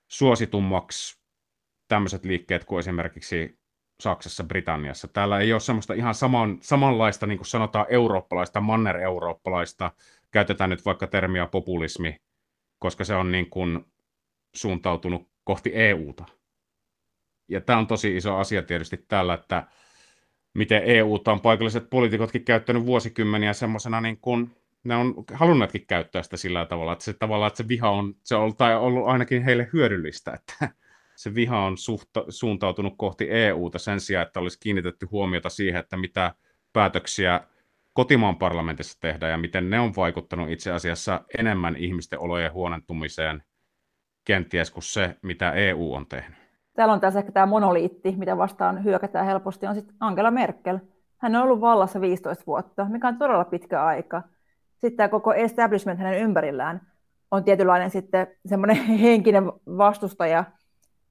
suositummaksi 0.08 1.24
tämmöiset 1.88 2.26
liikkeet 2.26 2.66
kuin 2.66 2.80
esimerkiksi 2.80 3.60
Saksassa, 4.00 4.44
Britanniassa. 4.44 5.08
Täällä 5.08 5.40
ei 5.40 5.54
ole 5.54 5.60
semmoista 5.60 5.94
ihan 5.94 6.16
saman, 6.16 6.58
samanlaista, 6.62 7.28
niin 7.28 7.38
kuin 7.38 7.48
sanotaan, 7.48 7.86
eurooppalaista, 7.90 8.62
manner-eurooppalaista, 8.62 9.92
käytetään 10.32 10.70
nyt 10.70 10.86
vaikka 10.86 11.08
termiä 11.08 11.48
populismi, 11.48 12.22
koska 12.80 13.04
se 13.04 13.16
on 13.16 13.32
niin 13.32 13.50
kuin 13.50 13.86
suuntautunut 14.56 15.30
kohti 15.44 15.72
EUta. 15.74 16.26
Ja 17.48 17.62
tämä 17.62 17.80
on 17.80 17.88
tosi 17.88 18.18
iso 18.18 18.38
asia 18.38 18.64
tietysti 18.64 18.98
täällä, 19.08 19.34
että 19.34 19.68
miten 20.54 20.84
EUta 20.86 21.32
on 21.32 21.42
paikalliset 21.42 21.90
poliitikotkin 21.90 22.46
käyttänyt 22.46 22.86
vuosikymmeniä 22.86 23.54
semmoisena 23.54 24.02
niin 24.02 24.18
kuin, 24.18 24.56
ne 24.84 24.96
on 24.96 25.14
halunneetkin 25.34 25.88
käyttää 25.88 26.24
sitä 26.24 26.38
sillä 26.38 26.66
tavalla, 26.66 26.94
että 26.94 27.06
se 27.06 27.14
tavallaan, 27.14 27.48
että 27.48 27.58
se 27.58 27.68
viha 27.68 27.90
on, 27.90 28.16
se 28.24 28.36
on 28.36 28.56
tai 28.56 28.76
ollut 28.76 29.08
ainakin 29.08 29.44
heille 29.44 29.70
hyödyllistä, 29.74 30.32
että 30.34 30.70
se 31.16 31.36
viha 31.36 31.60
on 31.60 31.78
suhta, 31.78 32.26
suuntautunut 32.30 32.94
kohti 32.98 33.28
EUta 33.30 33.80
sen 33.80 34.00
sijaan, 34.00 34.28
että 34.28 34.40
olisi 34.40 34.60
kiinnitetty 34.60 35.06
huomiota 35.06 35.50
siihen, 35.50 35.80
että 35.80 35.98
mitä 35.98 36.36
päätöksiä 36.74 37.42
kotimaan 37.94 38.38
parlamentissa 38.38 39.00
tehdään 39.00 39.32
ja 39.32 39.38
miten 39.38 39.70
ne 39.70 39.80
on 39.80 39.96
vaikuttanut 39.96 40.50
itse 40.50 40.72
asiassa 40.72 41.22
enemmän 41.38 41.76
ihmisten 41.76 42.20
olojen 42.20 42.54
huonentumiseen 42.54 43.44
kenties 44.26 44.72
kuin 44.72 44.84
se, 44.84 45.16
mitä 45.22 45.52
EU 45.52 45.94
on 45.94 46.08
tehnyt. 46.08 46.43
Täällä 46.74 46.94
on 46.94 47.00
tässä 47.00 47.20
ehkä 47.20 47.32
tämä 47.32 47.46
monoliitti, 47.46 48.16
mitä 48.18 48.38
vastaan 48.38 48.84
hyökätään 48.84 49.26
helposti, 49.26 49.68
on 49.68 49.76
sitten 49.76 49.96
Angela 50.00 50.32
Merkel. 50.32 50.80
Hän 51.18 51.36
on 51.36 51.44
ollut 51.44 51.62
vallassa 51.62 52.02
15 52.02 52.44
vuotta, 52.48 52.86
mikä 52.90 53.08
on 53.08 53.18
todella 53.18 53.46
pitkä 53.46 53.86
aika. 53.86 54.22
Sitten 54.78 54.98
tämä 54.98 55.10
koko 55.10 55.34
establishment 55.34 56.00
hänen 56.00 56.20
ympärillään 56.20 56.82
on 57.34 57.44
tietynlainen 57.44 57.92
sitten 57.92 58.28
semmoinen 58.46 58.78
henkinen 59.06 59.46
vastustaja, 59.78 60.44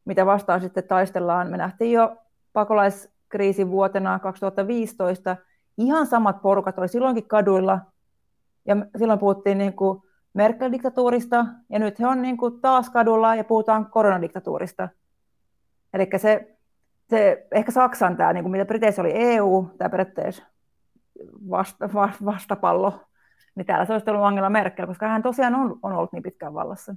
mitä 0.05 0.27
vastaan 0.27 0.61
sitten 0.61 0.85
taistellaan. 0.85 1.51
Me 1.51 1.57
nähtiin 1.57 1.93
jo 1.93 2.17
pakolaiskriisin 2.53 3.71
vuotena 3.71 4.19
2015, 4.19 5.37
ihan 5.79 6.07
samat 6.07 6.43
porukat 6.43 6.79
oli 6.79 6.89
silloinkin 6.89 7.29
kaduilla, 7.29 7.79
ja 8.67 8.77
silloin 8.99 9.19
puhuttiin 9.19 9.59
niin 9.59 9.73
kuin 9.73 10.03
Merkel-diktatuurista, 10.35 11.47
ja 11.71 11.79
nyt 11.79 12.01
he 12.01 12.07
on 12.07 12.23
niin 12.23 12.37
kuin 12.37 12.61
taas 12.61 12.91
kadulla 12.91 13.35
ja 13.35 13.45
puhutaan 13.45 13.87
koronadiktatuurista. 13.87 14.89
Eli 15.95 16.09
se, 16.17 16.57
se, 17.11 17.47
ehkä 17.53 17.73
Saksan 17.73 18.17
tämä, 18.17 18.33
niin 18.33 18.45
kuin 18.45 18.53
mitä 18.53 18.65
Briteissä 18.65 19.03
oli 19.03 19.13
EU, 19.15 19.71
tämä 19.79 19.91
periaatteessa 19.91 20.45
vasta, 21.51 21.89
vastapallo, 22.25 23.01
niin 23.55 23.67
täällä 23.67 23.85
se 23.85 23.93
olisi 23.93 24.11
ollut 24.11 24.25
Angela 24.25 24.51
Merkel, 24.51 24.87
koska 24.87 25.09
hän 25.09 25.23
tosiaan 25.23 25.55
on, 25.55 25.79
on 25.83 25.93
ollut 25.93 26.13
niin 26.13 26.23
pitkään 26.23 26.55
vallassa. 26.55 26.95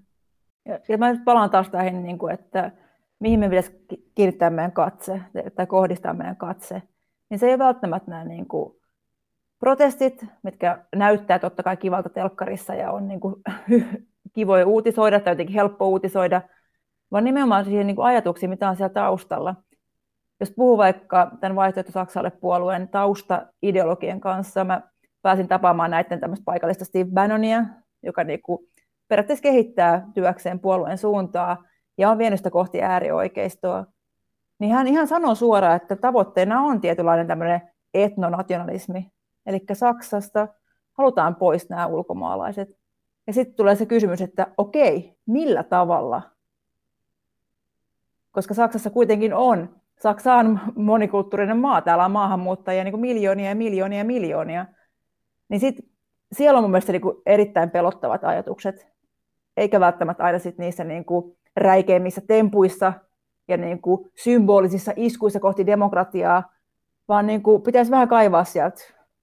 Ja, 0.65 0.79
ja 0.87 0.97
mä 0.97 1.13
nyt 1.13 1.25
palaan 1.25 1.49
taas 1.49 1.69
tähän, 1.69 2.03
niin 2.03 2.17
kuin, 2.17 2.33
että 2.33 2.71
mihin 3.19 3.39
me 3.39 3.49
pitäisi 3.49 3.85
kiinnittää 4.15 4.49
meidän 4.49 4.71
katse 4.71 5.21
tai 5.55 5.67
kohdistaa 5.67 6.13
meidän 6.13 6.37
katse, 6.37 6.81
niin 7.29 7.39
se 7.39 7.45
ei 7.45 7.53
ole 7.53 7.59
välttämättä 7.59 8.11
nämä 8.11 8.23
niin 8.23 8.47
kuin 8.47 8.75
protestit, 9.59 10.25
mitkä 10.43 10.85
näyttää 10.95 11.39
totta 11.39 11.63
kai 11.63 11.77
kivalta 11.77 12.09
telkkarissa 12.09 12.75
ja 12.75 12.91
on 12.91 13.07
niin 13.07 13.19
kuin 13.19 13.35
kivoja 14.35 14.67
uutisoida 14.67 15.19
tai 15.19 15.31
jotenkin 15.31 15.55
helppo 15.55 15.87
uutisoida, 15.87 16.41
vaan 17.15 17.23
nimenomaan 17.23 17.65
siihen 17.65 17.87
niin 17.87 17.95
kuin 17.95 18.05
ajatuksiin, 18.05 18.49
mitä 18.49 18.69
on 18.69 18.75
siellä 18.75 18.93
taustalla. 18.93 19.55
Jos 20.39 20.51
puhuu 20.51 20.77
vaikka 20.77 21.31
tämän 21.39 21.55
vaihtoehto 21.55 21.91
Saksalle 21.91 22.29
puolueen 22.29 22.87
tausta-ideologien 22.87 24.19
kanssa, 24.19 24.63
mä 24.63 24.81
pääsin 25.21 25.47
tapaamaan 25.47 25.91
näiden 25.91 26.19
tämmöistä 26.19 26.43
paikallista 26.45 26.85
Steve 26.85 27.09
Bannonia, 27.13 27.65
joka 28.03 28.23
niin 28.23 28.41
kuin 28.41 28.59
periaatteessa 29.07 29.43
kehittää 29.43 30.07
työkseen 30.13 30.59
puolueen 30.59 30.97
suuntaa, 30.97 31.63
ja 31.97 32.09
on 32.09 32.17
vienyt 32.17 32.39
sitä 32.39 32.51
kohti 32.51 32.81
äärioikeistoa, 32.81 33.85
niin 34.59 34.73
hän 34.73 34.87
ihan 34.87 35.07
sanoo 35.07 35.35
suoraan, 35.35 35.75
että 35.75 35.95
tavoitteena 35.95 36.61
on 36.61 36.81
tietynlainen 36.81 37.27
tämmöinen 37.27 37.61
etnonationalismi. 37.93 39.11
Eli 39.45 39.61
Saksasta 39.73 40.47
halutaan 40.93 41.35
pois 41.35 41.69
nämä 41.69 41.87
ulkomaalaiset. 41.87 42.69
Ja 43.27 43.33
sitten 43.33 43.55
tulee 43.55 43.75
se 43.75 43.85
kysymys, 43.85 44.21
että 44.21 44.47
okei, 44.57 45.17
millä 45.25 45.63
tavalla? 45.63 46.34
Koska 48.35 48.53
Saksassa 48.53 48.89
kuitenkin 48.89 49.33
on, 49.33 49.75
Saksa 49.99 50.33
on 50.33 50.59
monikulttuurinen 50.75 51.57
maa, 51.57 51.81
täällä 51.81 52.05
on 52.05 52.11
maahanmuuttajia 52.11 52.83
niin 52.83 52.91
kuin 52.91 53.01
miljoonia 53.01 53.49
ja 53.49 53.55
miljoonia 53.55 53.97
ja 53.97 54.05
miljoonia. 54.05 54.65
Niin 55.49 55.59
sit, 55.59 55.75
siellä 56.31 56.57
on 56.57 56.63
mun 56.63 56.71
mielestä 56.71 56.91
niin 56.91 57.01
kuin 57.01 57.17
erittäin 57.25 57.69
pelottavat 57.69 58.23
ajatukset, 58.23 58.87
eikä 59.57 59.79
välttämättä 59.79 60.23
aina 60.23 60.39
sit 60.39 60.57
niissä 60.57 60.83
niin 60.83 61.05
kuin 61.05 61.37
räikeimmissä 61.55 62.21
tempuissa 62.27 62.93
ja 63.47 63.57
niin 63.57 63.81
kuin 63.81 64.11
symbolisissa 64.23 64.93
iskuissa 64.95 65.39
kohti 65.39 65.65
demokratiaa, 65.65 66.53
vaan 67.07 67.27
niin 67.27 67.43
kuin 67.43 67.61
pitäisi 67.61 67.91
vähän 67.91 68.07
kaivaa 68.07 68.43
sieltä 68.43 68.81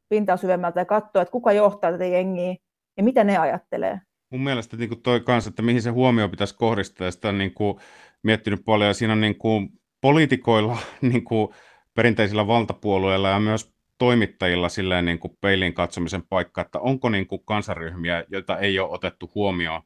pintaa 0.08 0.36
syvemmältä 0.36 0.80
ja 0.80 0.84
katsoa, 0.84 1.22
että 1.22 1.32
kuka 1.32 1.52
johtaa 1.52 1.92
tätä 1.92 2.04
jengiä 2.04 2.56
ja 2.96 3.02
mitä 3.02 3.24
ne 3.24 3.38
ajattelee. 3.38 4.00
Mun 4.30 4.40
mielestä 4.40 4.76
niin 4.76 4.88
kuin 4.88 5.02
toi 5.02 5.20
kanssa, 5.20 5.48
että 5.48 5.62
mihin 5.62 5.82
se 5.82 5.90
huomio 5.90 6.28
pitäisi 6.28 6.56
kohdistaa, 6.56 7.10
sitä 7.10 7.32
niin 7.32 7.54
kuin 7.54 7.78
miettinyt 8.22 8.64
paljon, 8.64 8.88
ja 8.88 8.94
siinä 8.94 9.12
on 9.12 9.20
niin 9.20 9.38
kuin 9.38 9.68
poliitikoilla, 10.00 10.78
niin 11.00 11.24
kuin 11.24 11.48
perinteisillä 11.94 12.46
valtapuolueilla 12.46 13.28
ja 13.28 13.40
myös 13.40 13.72
toimittajilla 13.98 14.68
silleen 14.68 15.04
niin 15.04 15.18
kuin 15.18 15.38
peiliin 15.40 15.74
katsomisen 15.74 16.22
paikka, 16.28 16.60
että 16.60 16.80
onko 16.80 17.08
niin 17.08 17.26
kuin 17.26 17.42
kansaryhmiä, 17.44 18.24
joita 18.28 18.58
ei 18.58 18.78
ole 18.78 18.90
otettu 18.90 19.30
huomioon 19.34 19.82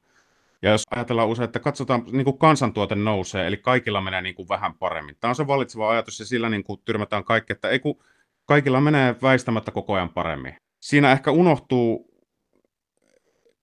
ja 0.63 0.71
jos 0.71 0.83
ajatellaan 0.91 1.29
usein, 1.29 1.45
että 1.45 1.59
katsotaan, 1.59 2.05
niin 2.13 2.25
kuin 2.25 2.39
kansantuote 2.39 2.95
nousee, 2.95 3.47
eli 3.47 3.57
kaikilla 3.57 4.01
menee 4.01 4.23
niin 4.23 4.35
kuin 4.35 4.49
vähän 4.49 4.75
paremmin. 4.75 5.17
Tämä 5.21 5.29
on 5.29 5.35
se 5.35 5.47
valitseva 5.47 5.91
ajatus, 5.91 6.21
ja 6.21 6.27
sillä 6.27 6.49
niin 6.49 6.65
kuin 6.65 6.81
tyrmätään 6.85 7.25
kaikki, 7.25 7.53
että 7.53 7.69
ei 7.69 7.79
kun 7.79 8.05
kaikilla 8.47 8.81
menee 8.81 9.17
väistämättä 9.23 9.71
koko 9.71 9.95
ajan 9.95 10.09
paremmin. 10.09 10.57
Siinä 10.81 11.13
ehkä 11.13 11.31
unohtuu, 11.31 12.11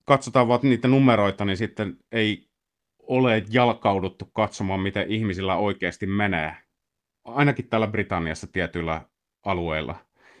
katsotaan 0.04 0.48
vaan 0.48 0.60
niitä 0.62 0.88
numeroita, 0.88 1.44
niin 1.44 1.56
sitten 1.56 1.96
ei 2.12 2.48
ole 3.06 3.42
jalkauduttu 3.50 4.24
katsomaan, 4.32 4.80
miten 4.80 5.10
ihmisillä 5.10 5.56
oikeasti 5.56 6.06
menee. 6.06 6.56
Ainakin 7.24 7.68
täällä 7.68 7.86
Britanniassa 7.86 8.46
tietyillä 8.46 9.02
alueilla. 9.44 9.94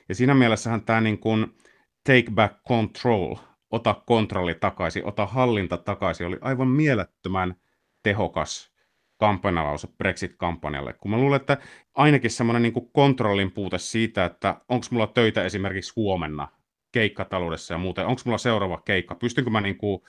Ja 0.08 0.14
siinä 0.14 0.34
mielessähän 0.34 0.84
tämä 0.84 1.00
niin 1.00 1.18
kuin 1.18 1.46
take 2.04 2.30
back 2.34 2.64
control 2.68 3.34
ota 3.70 3.94
kontrolli 4.06 4.54
takaisin, 4.54 5.06
ota 5.06 5.26
hallinta 5.26 5.76
takaisin, 5.76 6.26
oli 6.26 6.38
aivan 6.40 6.68
mielettömän 6.68 7.54
tehokas 8.02 8.74
kampanjalause 9.16 9.88
Brexit-kampanjalle. 9.98 10.92
Kun 10.92 11.10
mä 11.10 11.16
luulen, 11.16 11.40
että 11.40 11.58
ainakin 11.94 12.30
semmoinen 12.30 12.62
niin 12.62 12.90
kontrollin 12.92 13.52
puute 13.52 13.78
siitä, 13.78 14.24
että 14.24 14.56
onko 14.68 14.86
mulla 14.90 15.06
töitä 15.06 15.44
esimerkiksi 15.44 15.92
huomenna 15.96 16.48
keikkataloudessa 16.92 17.74
ja 17.74 17.78
muuten, 17.78 18.06
onko 18.06 18.22
mulla 18.24 18.38
seuraava 18.38 18.82
keikka, 18.84 19.14
pystynkö 19.14 19.50
mä 19.50 19.60
niin 19.60 19.78
kuin 19.78 20.02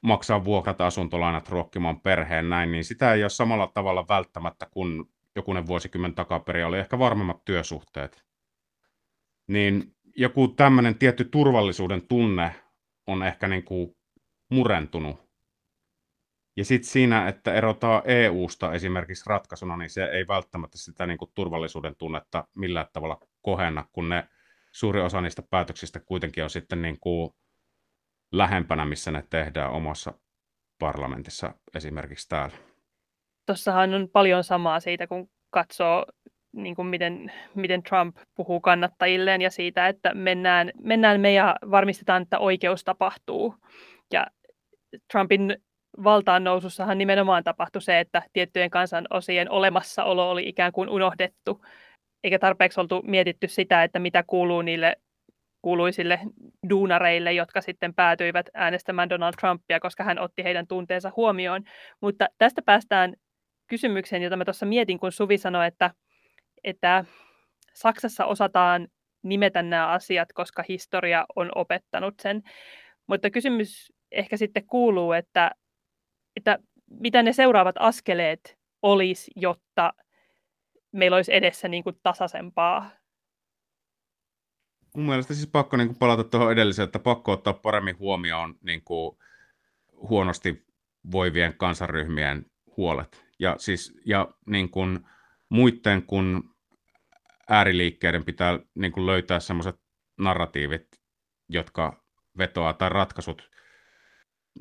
maksaa 0.00 0.44
vuokrat, 0.44 0.80
asuntolainat, 0.80 1.48
ruokkimaan 1.48 2.00
perheen 2.00 2.48
näin, 2.48 2.72
niin 2.72 2.84
sitä 2.84 3.14
ei 3.14 3.22
ole 3.22 3.30
samalla 3.30 3.66
tavalla 3.66 4.08
välttämättä 4.08 4.66
kuin 4.70 5.04
jokunen 5.36 5.66
vuosikymmen 5.66 6.14
takaperin 6.14 6.66
oli 6.66 6.78
ehkä 6.78 6.98
varmemmat 6.98 7.44
työsuhteet. 7.44 8.24
Niin 9.46 9.94
joku 10.16 10.48
tämmöinen 10.48 10.98
tietty 10.98 11.24
turvallisuuden 11.24 12.02
tunne 12.02 12.54
on 13.06 13.22
ehkä 13.22 13.48
niin 13.48 13.64
kuin 13.64 13.96
murentunut. 14.48 15.30
Ja 16.56 16.64
sitten 16.64 16.90
siinä, 16.90 17.28
että 17.28 17.54
erotaan 17.54 18.02
EU-sta 18.04 18.72
esimerkiksi 18.72 19.24
ratkaisuna, 19.26 19.76
niin 19.76 19.90
se 19.90 20.04
ei 20.04 20.28
välttämättä 20.28 20.78
sitä 20.78 21.06
niin 21.06 21.18
kuin 21.18 21.30
turvallisuuden 21.34 21.96
tunnetta 21.96 22.44
millään 22.54 22.86
tavalla 22.92 23.20
kohenna, 23.42 23.84
kun 23.92 24.08
ne 24.08 24.28
suuri 24.72 25.00
osa 25.00 25.20
niistä 25.20 25.42
päätöksistä 25.42 26.00
kuitenkin 26.00 26.44
on 26.44 26.50
sitten 26.50 26.82
niin 26.82 27.00
kuin 27.00 27.34
lähempänä, 28.32 28.84
missä 28.84 29.10
ne 29.10 29.24
tehdään 29.30 29.70
omassa 29.70 30.12
parlamentissa 30.78 31.54
esimerkiksi 31.74 32.28
täällä. 32.28 32.56
Tuossahan 33.46 33.94
on 33.94 34.08
paljon 34.12 34.44
samaa 34.44 34.80
siitä, 34.80 35.06
kun 35.06 35.30
katsoo 35.50 36.06
niin 36.52 36.76
kuin 36.76 36.88
miten, 36.88 37.32
miten 37.54 37.82
Trump 37.82 38.16
puhuu 38.34 38.60
kannattajilleen 38.60 39.42
ja 39.42 39.50
siitä, 39.50 39.88
että 39.88 40.14
mennään, 40.14 40.70
mennään 40.82 41.20
me 41.20 41.32
ja 41.32 41.56
varmistetaan, 41.70 42.22
että 42.22 42.38
oikeus 42.38 42.84
tapahtuu. 42.84 43.54
Ja 44.12 44.26
Trumpin 45.12 45.56
valtaan 46.04 46.44
nousussahan 46.44 46.98
nimenomaan 46.98 47.44
tapahtui 47.44 47.82
se, 47.82 48.00
että 48.00 48.22
tiettyjen 48.32 48.70
kansanosien 48.70 49.50
olemassaolo 49.50 50.30
oli 50.30 50.48
ikään 50.48 50.72
kuin 50.72 50.88
unohdettu, 50.88 51.64
eikä 52.24 52.38
tarpeeksi 52.38 52.80
oltu 52.80 53.02
mietitty 53.02 53.48
sitä, 53.48 53.84
että 53.84 53.98
mitä 53.98 54.24
kuuluu 54.26 54.62
niille 54.62 54.96
kuuluisille 55.62 56.20
duunareille, 56.70 57.32
jotka 57.32 57.60
sitten 57.60 57.94
päätyivät 57.94 58.46
äänestämään 58.54 59.08
Donald 59.08 59.34
Trumpia, 59.40 59.80
koska 59.80 60.04
hän 60.04 60.18
otti 60.18 60.44
heidän 60.44 60.66
tunteensa 60.66 61.12
huomioon. 61.16 61.62
Mutta 62.00 62.28
tästä 62.38 62.62
päästään 62.62 63.14
kysymykseen, 63.66 64.22
jota 64.22 64.36
mä 64.36 64.44
tuossa 64.44 64.66
mietin, 64.66 64.98
kun 64.98 65.12
Suvi 65.12 65.38
sanoi, 65.38 65.66
että, 65.66 65.90
että 66.64 67.04
Saksassa 67.74 68.24
osataan 68.24 68.88
nimetä 69.22 69.62
nämä 69.62 69.88
asiat, 69.88 70.32
koska 70.32 70.64
historia 70.68 71.26
on 71.36 71.50
opettanut 71.54 72.14
sen. 72.22 72.42
Mutta 73.06 73.30
kysymys 73.30 73.92
ehkä 74.12 74.36
sitten 74.36 74.66
kuuluu, 74.66 75.12
että, 75.12 75.50
että 76.36 76.58
mitä 77.00 77.22
ne 77.22 77.32
seuraavat 77.32 77.76
askeleet 77.78 78.58
olisi, 78.82 79.30
jotta 79.36 79.92
meillä 80.92 81.16
olisi 81.16 81.34
edessä 81.34 81.68
niin 81.68 81.84
kuin 81.84 81.96
tasaisempaa 82.02 82.90
mun 84.96 85.06
mielestä 85.06 85.34
siis 85.34 85.46
pakko 85.46 85.76
niin 85.76 85.96
palata 85.96 86.24
tuohon 86.24 86.52
edelliseen, 86.52 86.84
että 86.84 86.98
pakko 86.98 87.32
ottaa 87.32 87.52
paremmin 87.52 87.98
huomioon 87.98 88.58
niin 88.62 88.82
kuin 88.84 89.16
huonosti 89.92 90.66
voivien 91.12 91.54
kansanryhmien 91.56 92.46
huolet. 92.76 93.24
Ja, 93.38 93.56
siis, 93.58 94.00
ja 94.06 94.28
niin 94.46 94.70
kuin 94.70 95.00
muiden 95.48 96.02
kuin 96.02 96.42
ääriliikkeiden 97.48 98.24
pitää 98.24 98.58
niin 98.74 98.92
kuin 98.92 99.06
löytää 99.06 99.40
sellaiset 99.40 99.76
narratiivit, 100.18 100.86
jotka 101.48 102.04
vetoaa 102.38 102.72
tai 102.72 102.88
ratkaisut 102.88 103.50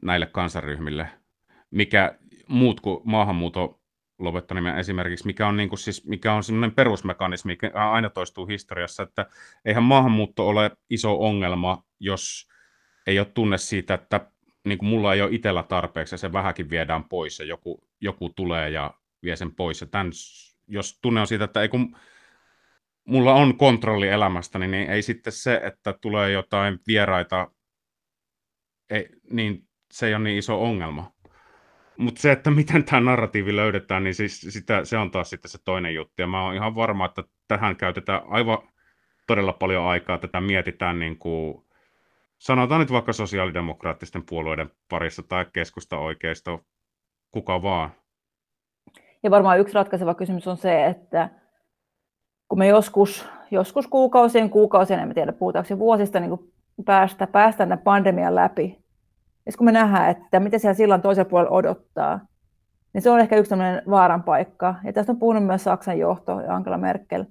näille 0.04 0.26
kansanryhmille, 0.26 1.10
mikä 1.72 2.20
muut 2.48 2.80
kuin 2.80 3.02
maahanmuuton 3.04 3.79
lopettaminen 4.20 4.78
esimerkiksi, 4.78 5.26
mikä 5.26 5.48
on, 5.48 5.58
niin 5.58 5.70
kuin 5.70 5.80
siis, 5.80 6.06
mikä 6.08 6.34
on 6.34 6.44
semmoinen 6.44 6.76
perusmekanismi, 6.76 7.52
mikä 7.52 7.92
aina 7.92 8.10
toistuu 8.10 8.46
historiassa, 8.46 9.04
että 9.04 9.26
eihän 9.66 9.84
maahanmuutto 9.84 10.48
ole 10.48 10.72
iso 10.90 11.20
ongelma, 11.20 11.84
jos 12.00 12.50
ei 13.08 13.20
ole 13.20 13.28
tunne 13.34 13.58
siitä, 13.58 13.94
että 13.94 14.32
niin 14.66 14.78
kuin 14.78 14.90
mulla 14.90 15.14
ei 15.14 15.22
ole 15.22 15.32
itsellä 15.34 15.64
tarpeeksi 15.64 16.14
ja 16.14 16.18
se 16.18 16.34
vähänkin 16.34 16.70
viedään 16.70 17.04
pois 17.04 17.40
ja 17.40 17.46
joku, 17.46 17.84
joku 18.02 18.30
tulee 18.30 18.70
ja 18.70 18.94
vie 19.24 19.36
sen 19.36 19.56
pois. 19.56 19.82
Ja 19.82 19.88
tämän, 19.88 20.12
jos 20.68 21.00
tunne 21.02 21.22
on 21.22 21.28
siitä, 21.28 21.46
että 21.46 21.62
ei 21.62 21.70
kun 21.70 21.96
mulla 23.06 23.34
on 23.34 23.58
kontrolli 23.58 24.08
elämästäni, 24.08 24.68
niin 24.68 24.90
ei 24.90 25.02
sitten 25.02 25.34
se, 25.34 25.62
että 25.64 25.94
tulee 25.94 26.32
jotain 26.32 26.80
vieraita, 26.88 27.52
ei, 28.90 29.10
niin 29.32 29.68
se 29.92 30.08
ei 30.08 30.14
ole 30.14 30.24
niin 30.24 30.38
iso 30.38 30.64
ongelma. 30.64 31.12
Mutta 32.00 32.22
se, 32.22 32.32
että 32.32 32.52
miten 32.52 32.84
tämä 32.84 33.00
narratiivi 33.02 33.56
löydetään, 33.56 34.04
niin 34.04 34.16
siis 34.16 34.42
sitä, 34.42 34.86
se 34.86 34.98
on 34.98 35.12
taas 35.12 35.30
sitten 35.30 35.52
se 35.52 35.58
toinen 35.66 35.96
juttu. 35.96 36.14
Ja 36.22 36.28
mä 36.28 36.44
oon 36.44 36.56
ihan 36.56 36.76
varma, 36.76 37.06
että 37.06 37.24
tähän 37.48 37.76
käytetään 37.76 38.22
aivan 38.28 38.58
todella 39.28 39.54
paljon 39.54 39.86
aikaa. 39.86 40.18
Tätä 40.18 40.42
mietitään 40.42 41.00
niin 41.00 41.18
kuin, 41.18 41.64
sanotaan 42.38 42.82
nyt 42.82 42.92
vaikka 42.92 43.14
sosiaalidemokraattisten 43.14 44.24
puolueiden 44.30 44.72
parissa 44.90 45.24
tai 45.24 45.46
keskusta 45.54 45.98
oikeisto, 45.98 46.66
kuka 47.32 47.62
vaan. 47.62 47.92
Ja 49.24 49.32
varmaan 49.32 49.60
yksi 49.60 49.76
ratkaiseva 49.76 50.14
kysymys 50.14 50.48
on 50.48 50.58
se, 50.58 50.86
että 50.86 51.30
kun 52.50 52.60
me 52.60 52.68
joskus, 52.68 53.30
joskus 53.52 53.88
kuukausien, 53.88 54.50
kuukausien, 54.50 55.00
en 55.00 55.14
tiedä 55.14 55.32
puhutaanko 55.32 55.80
vuosista 55.80 56.20
niin 56.20 56.54
päästä, 56.86 57.28
päästään 57.28 57.70
tämän 57.70 57.84
pandemian 57.84 58.36
läpi, 58.36 58.80
ja 59.50 59.58
kun 59.58 59.66
me 59.66 59.72
nähdään, 59.72 60.10
että 60.10 60.40
mitä 60.40 60.58
siellä 60.58 60.74
sillan 60.74 61.02
toisella 61.02 61.30
puolella 61.30 61.52
odottaa, 61.52 62.20
niin 62.94 63.02
se 63.02 63.10
on 63.10 63.20
ehkä 63.20 63.36
yksi 63.36 63.50
tämmöinen 63.50 63.82
vaaran 63.90 64.24
paikka. 64.24 64.76
Ja 64.84 64.94
tästä 64.94 65.12
on 65.12 65.20
puhunut 65.20 65.46
myös 65.46 65.64
Saksan 65.64 66.00
johto 66.00 66.42
ja 66.42 66.56
Angela 66.56 66.78
Merkel, 66.78 67.26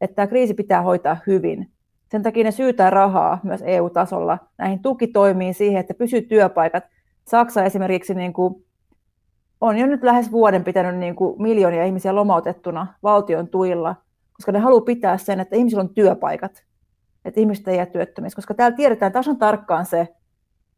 että 0.00 0.14
tämä 0.14 0.26
kriisi 0.26 0.54
pitää 0.54 0.82
hoitaa 0.82 1.16
hyvin. 1.26 1.70
Sen 2.10 2.22
takia 2.22 2.44
ne 2.44 2.50
syytää 2.50 2.90
rahaa 2.90 3.40
myös 3.42 3.62
EU-tasolla 3.66 4.38
näihin 4.58 4.82
tukitoimiin 4.82 5.54
siihen, 5.54 5.80
että 5.80 5.94
pysyy 5.94 6.22
työpaikat. 6.22 6.84
Saksa 7.28 7.64
esimerkiksi 7.64 8.14
niin 8.14 8.32
kuin 8.32 8.64
on 9.60 9.78
jo 9.78 9.86
nyt 9.86 10.02
lähes 10.02 10.32
vuoden 10.32 10.64
pitänyt 10.64 10.96
niin 10.96 11.16
kuin 11.16 11.42
miljoonia 11.42 11.84
ihmisiä 11.84 12.14
lomautettuna 12.14 12.86
valtion 13.02 13.48
tuilla, 13.48 13.96
koska 14.32 14.52
ne 14.52 14.58
haluaa 14.58 14.80
pitää 14.80 15.18
sen, 15.18 15.40
että 15.40 15.56
ihmisillä 15.56 15.80
on 15.80 15.94
työpaikat, 15.94 16.64
että 17.24 17.40
ihmiset 17.40 17.68
ei 17.68 17.76
jää 17.76 17.86
työttömiksi, 17.86 18.36
koska 18.36 18.54
täällä 18.54 18.76
tiedetään 18.76 19.12
tasan 19.12 19.36
tarkkaan 19.36 19.86
se, 19.86 20.08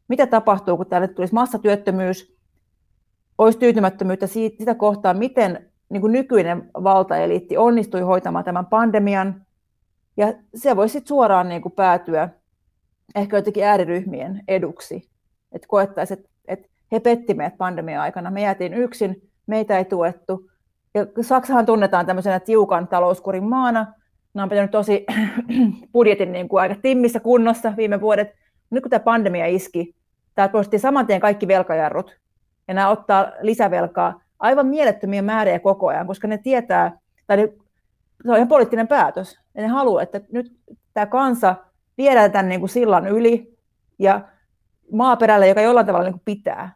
mitä 0.07 0.27
tapahtuu, 0.27 0.77
kun 0.77 0.85
täällä 0.85 1.07
tulisi 1.07 1.33
massatyöttömyys, 1.33 2.35
olisi 3.37 3.59
tyytymättömyyttä 3.59 4.27
siitä, 4.27 4.57
sitä 4.57 4.75
kohtaa, 4.75 5.13
miten 5.13 5.71
niin 5.89 6.01
kuin 6.01 6.13
nykyinen 6.13 6.69
valtaeliitti 6.83 7.57
onnistui 7.57 8.01
hoitamaan 8.01 8.45
tämän 8.45 8.65
pandemian, 8.65 9.45
ja 10.17 10.33
se 10.55 10.75
voisi 10.75 10.93
sitten 10.93 11.07
suoraan 11.07 11.49
niin 11.49 11.61
kuin 11.61 11.71
päätyä 11.71 12.29
ehkä 13.15 13.37
jotenkin 13.37 13.65
ääriryhmien 13.65 14.43
eduksi, 14.47 15.09
että 15.51 15.67
koettaisiin, 15.67 16.19
että, 16.19 16.29
että 16.47 16.67
he 16.91 16.99
petti 16.99 17.33
meidät 17.33 17.57
pandemian 17.57 18.01
aikana, 18.01 18.31
me 18.31 18.41
jäätiin 18.41 18.73
yksin, 18.73 19.29
meitä 19.47 19.77
ei 19.77 19.85
tuettu, 19.85 20.49
ja 20.93 21.05
Saksahan 21.21 21.65
tunnetaan 21.65 22.05
tämmöisenä 22.05 22.39
tiukan 22.39 22.87
talouskurin 22.87 23.43
maana, 23.43 23.93
nämä 24.33 24.43
on 24.43 24.49
pitänyt 24.49 24.71
tosi 24.71 25.05
budjetin 25.93 26.31
niin 26.31 26.49
kuin 26.49 26.61
aika 26.61 26.75
timmissä 26.81 27.19
kunnossa 27.19 27.73
viime 27.77 28.01
vuodet, 28.01 28.27
nyt 28.75 28.83
kun 28.83 28.89
tämä 28.89 28.99
pandemia 28.99 29.45
iski, 29.45 29.95
tämä 30.35 30.49
poisti 30.49 30.79
saman 30.79 31.07
tien 31.07 31.19
kaikki 31.21 31.47
velkajarrut, 31.47 32.19
ja 32.67 32.73
nämä 32.73 32.89
ottaa 32.89 33.31
lisävelkaa 33.41 34.21
aivan 34.39 34.67
mielettömiä 34.67 35.21
määriä 35.21 35.59
koko 35.59 35.87
ajan, 35.87 36.07
koska 36.07 36.27
ne 36.27 36.37
tietää, 36.37 36.99
tai 37.27 37.37
ne, 37.37 37.53
se 38.23 38.31
on 38.31 38.35
ihan 38.35 38.47
poliittinen 38.47 38.87
päätös, 38.87 39.39
ja 39.55 39.61
ne 39.61 39.67
haluaa, 39.67 40.01
että 40.01 40.21
nyt 40.31 40.57
tämä 40.93 41.05
kansa 41.05 41.55
viedään 41.97 42.31
tämän 42.31 42.49
niin 42.49 42.59
kuin 42.59 42.69
sillan 42.69 43.07
yli, 43.07 43.57
ja 43.99 44.21
maaperälle, 44.91 45.47
joka 45.47 45.61
jollain 45.61 45.85
tavalla 45.85 46.05
niin 46.05 46.13
kuin 46.13 46.25
pitää. 46.25 46.73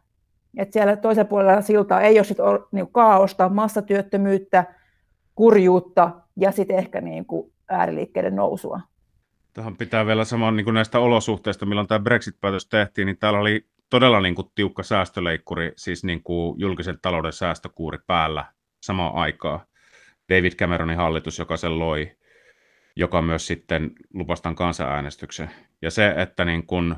Että 0.56 0.72
siellä 0.72 0.96
toisella 0.96 1.28
puolella 1.28 1.60
siltaa 1.60 2.00
ei 2.00 2.18
ole 2.18 2.24
sit 2.24 2.38
niin 2.72 2.86
kuin 2.86 2.92
kaaosta, 2.92 3.48
massatyöttömyyttä, 3.48 4.64
kurjuutta 5.34 6.10
ja 6.36 6.52
sitten 6.52 6.76
ehkä 6.76 7.00
niin 7.00 7.26
kuin 7.26 7.52
ääriliikkeiden 7.68 8.36
nousua. 8.36 8.80
Tähän 9.52 9.76
pitää 9.76 10.06
vielä 10.06 10.24
saman 10.24 10.56
niin 10.56 10.74
näistä 10.74 10.98
olosuhteista, 10.98 11.66
milloin 11.66 11.86
tämä 11.86 11.98
Brexit-päätös 11.98 12.66
tehtiin, 12.66 13.06
niin 13.06 13.18
täällä 13.18 13.38
oli 13.38 13.66
todella 13.90 14.20
niin 14.20 14.34
kuin, 14.34 14.48
tiukka 14.54 14.82
säästöleikkuri, 14.82 15.72
siis 15.76 16.04
niin 16.04 16.22
kuin, 16.22 16.60
julkisen 16.60 16.98
talouden 17.02 17.32
säästökuuri 17.32 17.98
päällä 18.06 18.44
samaan 18.82 19.14
aikaan. 19.14 19.60
David 20.28 20.52
Cameronin 20.52 20.96
hallitus, 20.96 21.38
joka 21.38 21.56
sen 21.56 21.78
loi, 21.78 22.16
joka 22.96 23.22
myös 23.22 23.46
sitten 23.46 23.92
lupastan 24.14 24.54
kansanäänestyksen. 24.54 25.50
Ja 25.82 25.90
se, 25.90 26.14
että 26.16 26.44
niin 26.44 26.66
kuin, 26.66 26.94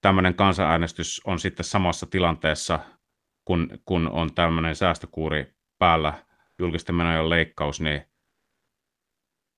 tämmöinen 0.00 0.34
kansanäänestys 0.34 1.20
on 1.24 1.38
sitten 1.38 1.64
samassa 1.64 2.06
tilanteessa, 2.06 2.80
kun, 3.44 3.68
kun 3.84 4.10
on 4.10 4.34
tämmöinen 4.34 4.76
säästökuuri 4.76 5.54
päällä, 5.78 6.14
julkisten 6.58 6.94
menojen 6.94 7.30
leikkaus, 7.30 7.80
niin 7.80 8.02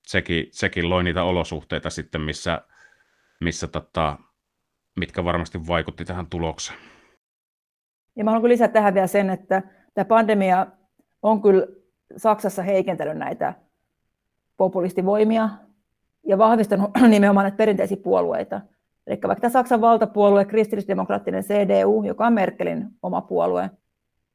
sekin, 0.07 0.47
sekin 0.51 0.89
loi 0.89 1.03
niitä 1.03 1.23
olosuhteita 1.23 1.89
sitten, 1.89 2.21
missä, 2.21 2.61
missä 3.41 3.67
tota, 3.67 4.17
mitkä 4.99 5.23
varmasti 5.23 5.67
vaikutti 5.67 6.05
tähän 6.05 6.27
tulokseen. 6.27 6.79
Ja 8.15 8.23
mä 8.23 8.31
haluan 8.31 8.49
lisätä 8.49 8.73
tähän 8.73 8.93
vielä 8.93 9.07
sen, 9.07 9.29
että 9.29 9.61
tämä 9.93 10.05
pandemia 10.05 10.67
on 11.21 11.41
kyllä 11.41 11.67
Saksassa 12.17 12.63
heikentänyt 12.63 13.17
näitä 13.17 13.53
populistivoimia 14.57 15.49
ja 16.27 16.37
vahvistanut 16.37 16.91
nimenomaan 17.09 17.43
näitä 17.43 17.57
perinteisiä 17.57 17.97
puolueita. 17.97 18.61
Eli 19.07 19.19
vaikka 19.23 19.41
tämä 19.41 19.51
Saksan 19.51 19.81
valtapuolue, 19.81 20.45
kristillisdemokraattinen 20.45 21.43
CDU, 21.43 22.03
joka 22.03 22.27
on 22.27 22.33
Merkelin 22.33 22.87
oma 23.01 23.21
puolue, 23.21 23.69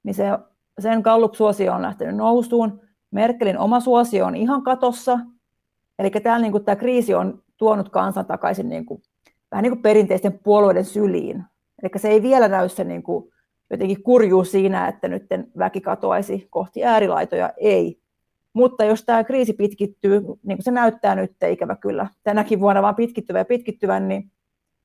niin 0.03 0.15
se, 0.15 0.25
sen 0.79 1.01
Gallup-suosio 1.01 1.73
on 1.73 1.83
lähtenyt 1.83 2.17
nousuun. 2.17 2.81
Merkelin 3.11 3.59
oma 3.59 3.81
suosio 3.81 4.27
on 4.27 4.37
ihan 4.37 4.63
katossa, 4.63 5.19
Eli 6.03 6.11
täällä 6.11 6.43
niin 6.43 6.53
kuin, 6.53 6.65
tämä 6.65 6.77
kriisi 6.77 7.15
on 7.15 7.43
tuonut 7.57 7.89
kansan 7.89 8.27
takaisin 8.27 8.69
niin 8.69 8.87
kuin, 8.87 9.03
vähän 9.51 9.63
niin 9.63 9.73
kuin 9.73 9.83
perinteisten 9.83 10.39
puolueiden 10.39 10.85
syliin. 10.85 11.45
Eli 11.83 11.91
se 11.97 12.09
ei 12.09 12.23
vielä 12.23 12.49
näy 12.49 12.69
se 12.69 12.85
niin 12.85 13.03
kuin, 13.03 13.33
jotenkin 13.71 14.03
kurjuus 14.03 14.51
siinä, 14.53 14.89
että 14.89 15.09
nyt 15.09 15.27
väki 15.59 15.81
katoaisi 15.81 16.47
kohti 16.51 16.85
äärilaitoja, 16.85 17.53
ei. 17.57 17.99
Mutta 18.53 18.85
jos 18.85 19.05
tämä 19.05 19.25
kriisi 19.25 19.53
pitkittyy, 19.53 20.21
niin 20.21 20.59
kuin 20.59 20.63
se 20.63 20.71
näyttää 20.71 21.15
nyt 21.15 21.33
ikävä 21.51 21.77
kyllä, 21.77 22.07
tänäkin 22.23 22.61
vuonna 22.61 22.83
vaan 22.83 22.95
pitkittyvä 22.95 23.39
ja 23.39 23.45
pitkittyvän, 23.45 24.09
niin 24.09 24.31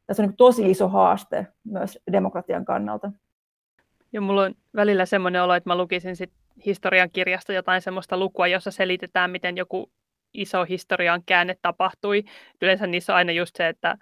tässä 0.05 0.23
on 0.23 0.29
niin 0.29 0.37
tosi 0.37 0.71
iso 0.71 0.87
haaste 0.87 1.47
myös 1.63 1.99
demokratian 2.11 2.65
kannalta. 2.65 3.11
Ja 4.13 4.21
mulla 4.21 4.43
on 4.43 4.55
välillä 4.75 5.05
semmoinen 5.05 5.43
olo, 5.43 5.53
että 5.53 5.69
mä 5.69 5.77
lukisin 5.77 6.15
sit 6.15 6.31
historian 6.65 7.09
kirjasta 7.09 7.53
jotain 7.53 7.81
semmoista 7.81 8.17
lukua, 8.17 8.47
jossa 8.47 8.71
selitetään, 8.71 9.31
miten 9.31 9.57
joku 9.57 9.89
iso 10.33 10.65
historian 10.65 11.23
käänne 11.25 11.55
tapahtui. 11.61 12.23
Yleensä 12.61 12.87
niissä 12.87 13.13
on 13.13 13.17
aina 13.17 13.31
just 13.31 13.55
se, 13.55 13.67
että 13.67 13.97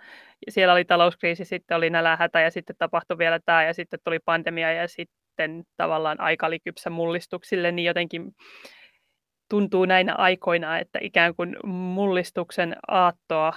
siellä 0.49 0.73
oli 0.73 0.85
talouskriisi, 0.85 1.45
sitten 1.45 1.77
oli 1.77 1.89
nälähätä 1.89 2.41
ja 2.41 2.51
sitten 2.51 2.75
tapahtui 2.79 3.17
vielä 3.17 3.39
tämä 3.45 3.63
ja 3.63 3.73
sitten 3.73 3.99
tuli 4.03 4.19
pandemia 4.19 4.73
ja 4.73 4.87
sitten 4.87 5.63
tavallaan 5.77 6.19
aika 6.19 6.47
oli 6.47 6.59
kypsä 6.59 6.89
mullistuksille, 6.89 7.71
niin 7.71 7.85
jotenkin 7.85 8.35
tuntuu 9.49 9.85
näinä 9.85 10.15
aikoina, 10.15 10.79
että 10.79 10.99
ikään 11.01 11.35
kuin 11.35 11.55
mullistuksen 11.67 12.75
aattoa 12.87 13.53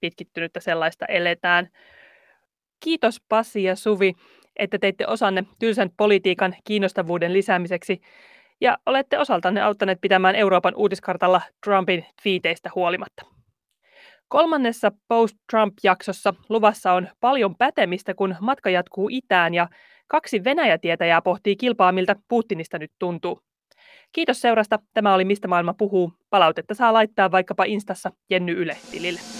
pitkittynyttä 0.00 0.60
sellaista 0.60 1.06
eletään. 1.06 1.68
Kiitos 2.84 3.20
Passi 3.28 3.62
ja 3.62 3.76
Suvi, 3.76 4.12
että 4.56 4.78
teitte 4.78 5.06
osanne 5.06 5.44
tylsän 5.58 5.90
politiikan 5.96 6.56
kiinnostavuuden 6.64 7.32
lisäämiseksi 7.32 8.00
ja 8.60 8.78
olette 8.86 9.18
osaltanne 9.18 9.60
auttaneet 9.60 10.00
pitämään 10.00 10.34
Euroopan 10.34 10.74
uutiskartalla 10.76 11.40
Trumpin 11.64 12.06
twiiteistä 12.22 12.70
huolimatta. 12.74 13.26
Kolmannessa 14.28 14.92
Post-Trump-jaksossa 15.08 16.34
luvassa 16.48 16.92
on 16.92 17.08
paljon 17.20 17.56
pätemistä, 17.56 18.14
kun 18.14 18.36
matka 18.40 18.70
jatkuu 18.70 19.08
itään 19.12 19.54
ja 19.54 19.68
kaksi 20.06 20.44
Venäjä-tietäjää 20.44 21.22
pohtii 21.22 21.56
kilpaa, 21.56 21.92
miltä 21.92 22.16
Putinista 22.28 22.78
nyt 22.78 22.92
tuntuu. 22.98 23.40
Kiitos 24.12 24.40
seurasta. 24.40 24.78
Tämä 24.94 25.14
oli 25.14 25.24
Mistä 25.24 25.48
maailma 25.48 25.74
puhuu. 25.74 26.12
Palautetta 26.30 26.74
saa 26.74 26.92
laittaa 26.92 27.30
vaikkapa 27.30 27.64
Instassa 27.64 28.10
Jenny 28.30 28.52
Yle-tilille. 28.52 29.37